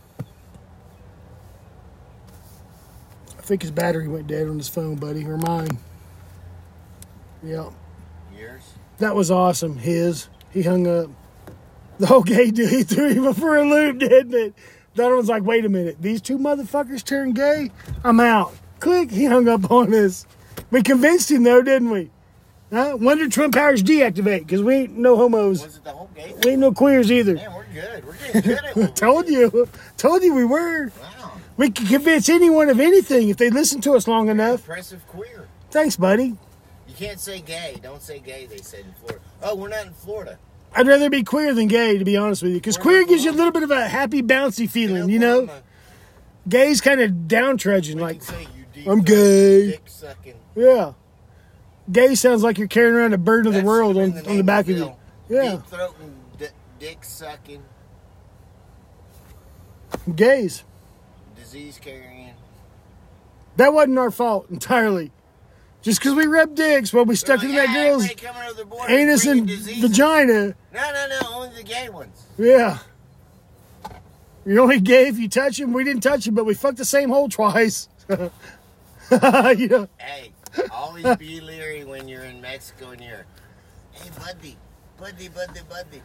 I 3.39 3.43
think 3.43 3.63
his 3.63 3.71
battery 3.71 4.09
went 4.09 4.27
dead 4.27 4.49
on 4.49 4.59
his 4.59 4.69
phone, 4.69 4.97
buddy, 4.97 5.25
or 5.25 5.37
mine. 5.37 5.79
Yep. 7.43 7.73
Years. 8.37 8.63
That 8.99 9.15
was 9.15 9.31
awesome. 9.31 9.79
His. 9.79 10.29
He 10.51 10.63
hung 10.63 10.87
up. 10.87 11.11
The 12.05 12.07
whole 12.07 12.23
gay 12.23 12.51
dude, 12.51 12.71
he 12.71 12.83
threw 12.83 13.11
him 13.11 13.35
for 13.35 13.59
a 13.59 13.63
loop, 13.63 13.99
didn't 13.99 14.33
it? 14.33 14.55
Donovan's 14.95 15.29
like, 15.29 15.43
wait 15.43 15.67
a 15.67 15.69
minute. 15.69 16.01
These 16.01 16.23
two 16.23 16.39
motherfuckers 16.39 17.05
turned 17.05 17.35
gay? 17.35 17.71
I'm 18.03 18.21
out. 18.21 18.55
Click. 18.79 19.11
He 19.11 19.27
hung 19.27 19.49
up 19.49 19.71
on 19.71 19.93
us. 19.93 20.25
We 20.71 20.83
convinced 20.83 21.31
him, 21.31 21.43
though, 21.43 21.61
didn't 21.61 21.91
we? 21.91 22.11
Huh? 22.73 22.97
When 22.97 23.19
did 23.19 23.33
Twin 23.33 23.51
Powers 23.51 23.83
deactivate? 23.83 24.47
Because 24.47 24.63
we 24.63 24.77
ain't 24.77 24.97
no 24.97 25.15
homos. 25.15 25.63
Was 25.63 25.77
it 25.77 25.85
the 25.85 25.91
whole 25.91 26.09
game? 26.15 26.35
We 26.43 26.53
ain't 26.53 26.61
no 26.61 26.73
queers 26.73 27.13
either. 27.13 27.35
Man, 27.35 27.55
we're 27.55 27.65
good. 27.65 28.07
We're 28.07 28.17
getting 28.17 28.41
good 28.41 28.65
at 28.65 28.77
what 28.77 28.97
Told 28.97 29.29
you. 29.29 29.69
Told 29.99 30.23
you 30.23 30.35
we 30.35 30.47
were. 30.47 30.87
Wow. 30.87 31.33
We 31.59 31.71
can 31.71 31.87
convince 31.87 32.31
anyone 32.31 32.71
of 32.71 32.81
anything 32.81 33.29
if 33.29 33.37
they 33.37 33.51
listen 33.51 33.83
to 33.83 33.93
us 33.93 34.09
long 34.09 34.31
enough. 34.31 34.61
Impressive 34.61 35.07
queer. 35.07 35.49
Thanks, 35.71 35.97
buddy. 35.97 36.35
You 36.89 36.95
can't 36.97 37.21
say 37.21 37.43
gay. 37.43 37.79
Don't 37.83 38.01
say 38.01 38.21
gay, 38.21 38.47
they 38.47 38.57
said 38.57 38.87
in 38.87 38.95
Florida. 38.95 39.21
Oh, 39.43 39.55
we're 39.55 39.69
not 39.69 39.87
in 39.87 39.93
Florida. 39.93 40.39
I'd 40.75 40.87
rather 40.87 41.11
be 41.11 41.23
queer 41.25 41.53
than 41.55 41.67
gay, 41.67 41.99
to 41.99 42.05
be 42.05 42.17
honest 42.17 42.43
with 42.43 42.53
you. 42.53 42.59
Because 42.59 42.77
queer 42.77 43.05
gives 43.05 43.25
you 43.25 43.31
a 43.31 43.33
little 43.33 43.53
bit 43.53 43.63
of 43.65 43.71
a 43.71 43.89
happy, 43.89 44.23
bouncy 44.23 44.69
feeling, 44.71 45.09
you 45.11 45.19
know? 45.19 45.49
Gay's 46.49 46.81
kind 46.81 47.01
of 47.01 47.11
downtrudging, 47.27 47.97
we 47.97 48.01
like, 48.01 48.19
can 48.19 48.27
say 48.27 48.43
you 48.57 48.65
deep 48.73 48.89
I'm 48.89 49.03
gay. 49.03 49.79
Yeah. 50.57 50.93
Gay 51.91 52.15
sounds 52.15 52.43
like 52.43 52.57
you're 52.59 52.69
carrying 52.69 52.95
around 52.95 53.13
a 53.15 53.19
burden 53.19 53.49
of 53.49 53.61
the 53.61 53.67
world 53.67 53.97
on, 53.97 54.13
been 54.13 54.27
on 54.27 54.37
the 54.37 54.45
back 54.45 54.69
of 54.69 54.77
you. 54.77 54.95
Yeah, 55.29 55.53
Deep 55.57 55.67
throat 55.67 55.95
and 56.01 56.15
di- 56.39 56.47
dick 56.79 57.05
sucking. 57.05 57.63
gays. 60.15 60.65
disease 61.37 61.79
carrying. 61.83 62.31
That 63.57 63.73
wasn't 63.73 63.99
our 63.99 64.11
fault 64.11 64.49
entirely. 64.51 65.11
Just 65.83 66.01
because 66.01 66.15
we 66.15 66.27
rubbed 66.27 66.57
dicks 66.57 66.93
while 66.93 67.05
we 67.05 67.17
stuck 67.17 67.39
like, 67.39 67.49
that 67.49 67.69
"Yeah, 67.69 67.75
girl's 67.75 68.05
everybody 68.05 68.27
coming 68.27 68.43
over 68.43 68.55
the 68.55 68.65
border 68.67 68.93
anus 68.93 69.27
and 69.27 69.47
diseases." 69.47 69.83
vagina. 69.83 70.55
No, 70.73 70.93
no, 70.93 71.07
no. 71.09 71.29
Only 71.33 71.57
the 71.57 71.63
gay 71.63 71.89
ones. 71.89 72.27
Yeah. 72.37 72.79
You're 74.45 74.61
only 74.61 74.81
gay 74.81 75.09
if 75.09 75.19
you 75.19 75.29
touch 75.29 75.61
him. 75.61 75.73
We 75.73 75.85
didn't 75.85 76.03
touch 76.03 76.27
him, 76.27 76.35
but 76.35 76.45
we 76.45 76.55
fucked 76.55 76.79
the 76.79 76.85
same 76.85 77.11
hole 77.11 77.29
twice. 77.29 77.89
know, 78.09 79.89
Hey, 79.99 80.33
always 80.73 81.17
be 81.17 81.41
leery 81.41 81.85
when 81.85 82.09
you're 82.09 82.25
in 82.25 82.41
Mexico 82.41 82.91
and 82.91 83.01
you're, 83.01 83.27
hey, 83.93 84.11
buddy, 84.19 84.57
buddy, 84.99 85.29
buddy, 85.29 85.61
buddy, 85.69 86.03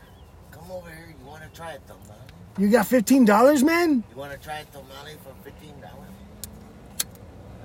come 0.52 0.72
over 0.72 0.90
here. 0.90 1.16
You 1.18 1.26
want 1.26 1.44
to 1.44 1.50
try 1.50 1.72
a 1.72 1.80
tamale? 1.80 2.26
you 2.58 2.70
got 2.70 2.88
fifteen 2.88 3.26
dollars, 3.26 3.64
man. 3.64 4.04
You 4.12 4.18
want 4.18 4.32
to 4.32 4.38
try 4.38 4.60
a 4.60 4.66
tamale 4.66 5.18
for 5.24 5.34
fifteen 5.44 5.80
dollars? 5.82 6.05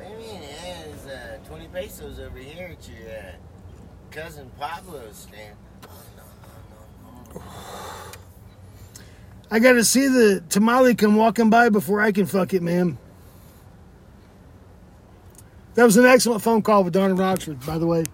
What 0.00 0.18
do 0.18 0.24
you 0.24 0.32
mean? 0.32 0.42
Yeah, 0.42 0.80
it's 0.92 1.06
uh, 1.06 1.38
twenty 1.46 1.68
pesos 1.68 2.18
over 2.20 2.38
here 2.38 2.68
at 2.72 2.88
your 2.88 3.10
uh, 3.10 3.32
cousin 4.10 4.50
Pablo's 4.58 5.16
stand. 5.16 5.56
Oh 5.84 5.90
no, 6.16 6.22
no, 7.04 7.10
no, 7.34 7.40
no. 7.40 7.42
I 9.50 9.58
got 9.58 9.72
to 9.72 9.84
see 9.84 10.08
the 10.08 10.42
tamale 10.48 10.94
come 10.94 11.16
walking 11.16 11.50
by 11.50 11.68
before 11.68 12.00
I 12.00 12.12
can 12.12 12.24
fuck 12.24 12.54
it, 12.54 12.62
man. 12.62 12.96
That 15.74 15.84
was 15.84 15.98
an 15.98 16.06
excellent 16.06 16.42
phone 16.42 16.62
call 16.62 16.82
with 16.84 16.94
Donna 16.94 17.14
Rochford, 17.14 17.64
by 17.66 17.76
the 17.76 17.86
way. 17.86 18.04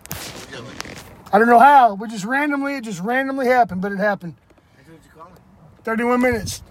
I 1.32 1.38
don't 1.38 1.48
know 1.48 1.60
how, 1.60 1.94
but 1.94 2.10
just 2.10 2.24
randomly, 2.24 2.76
it 2.76 2.84
just 2.84 3.00
randomly 3.00 3.46
happened, 3.46 3.80
but 3.80 3.92
it 3.92 3.98
happened. 3.98 4.34
That's 4.76 4.88
what 4.88 4.98
you 5.04 5.10
call 5.22 5.32
it. 5.34 5.84
31 5.84 6.20
minutes. 6.20 6.62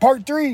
Part 0.00 0.26
three. 0.26 0.50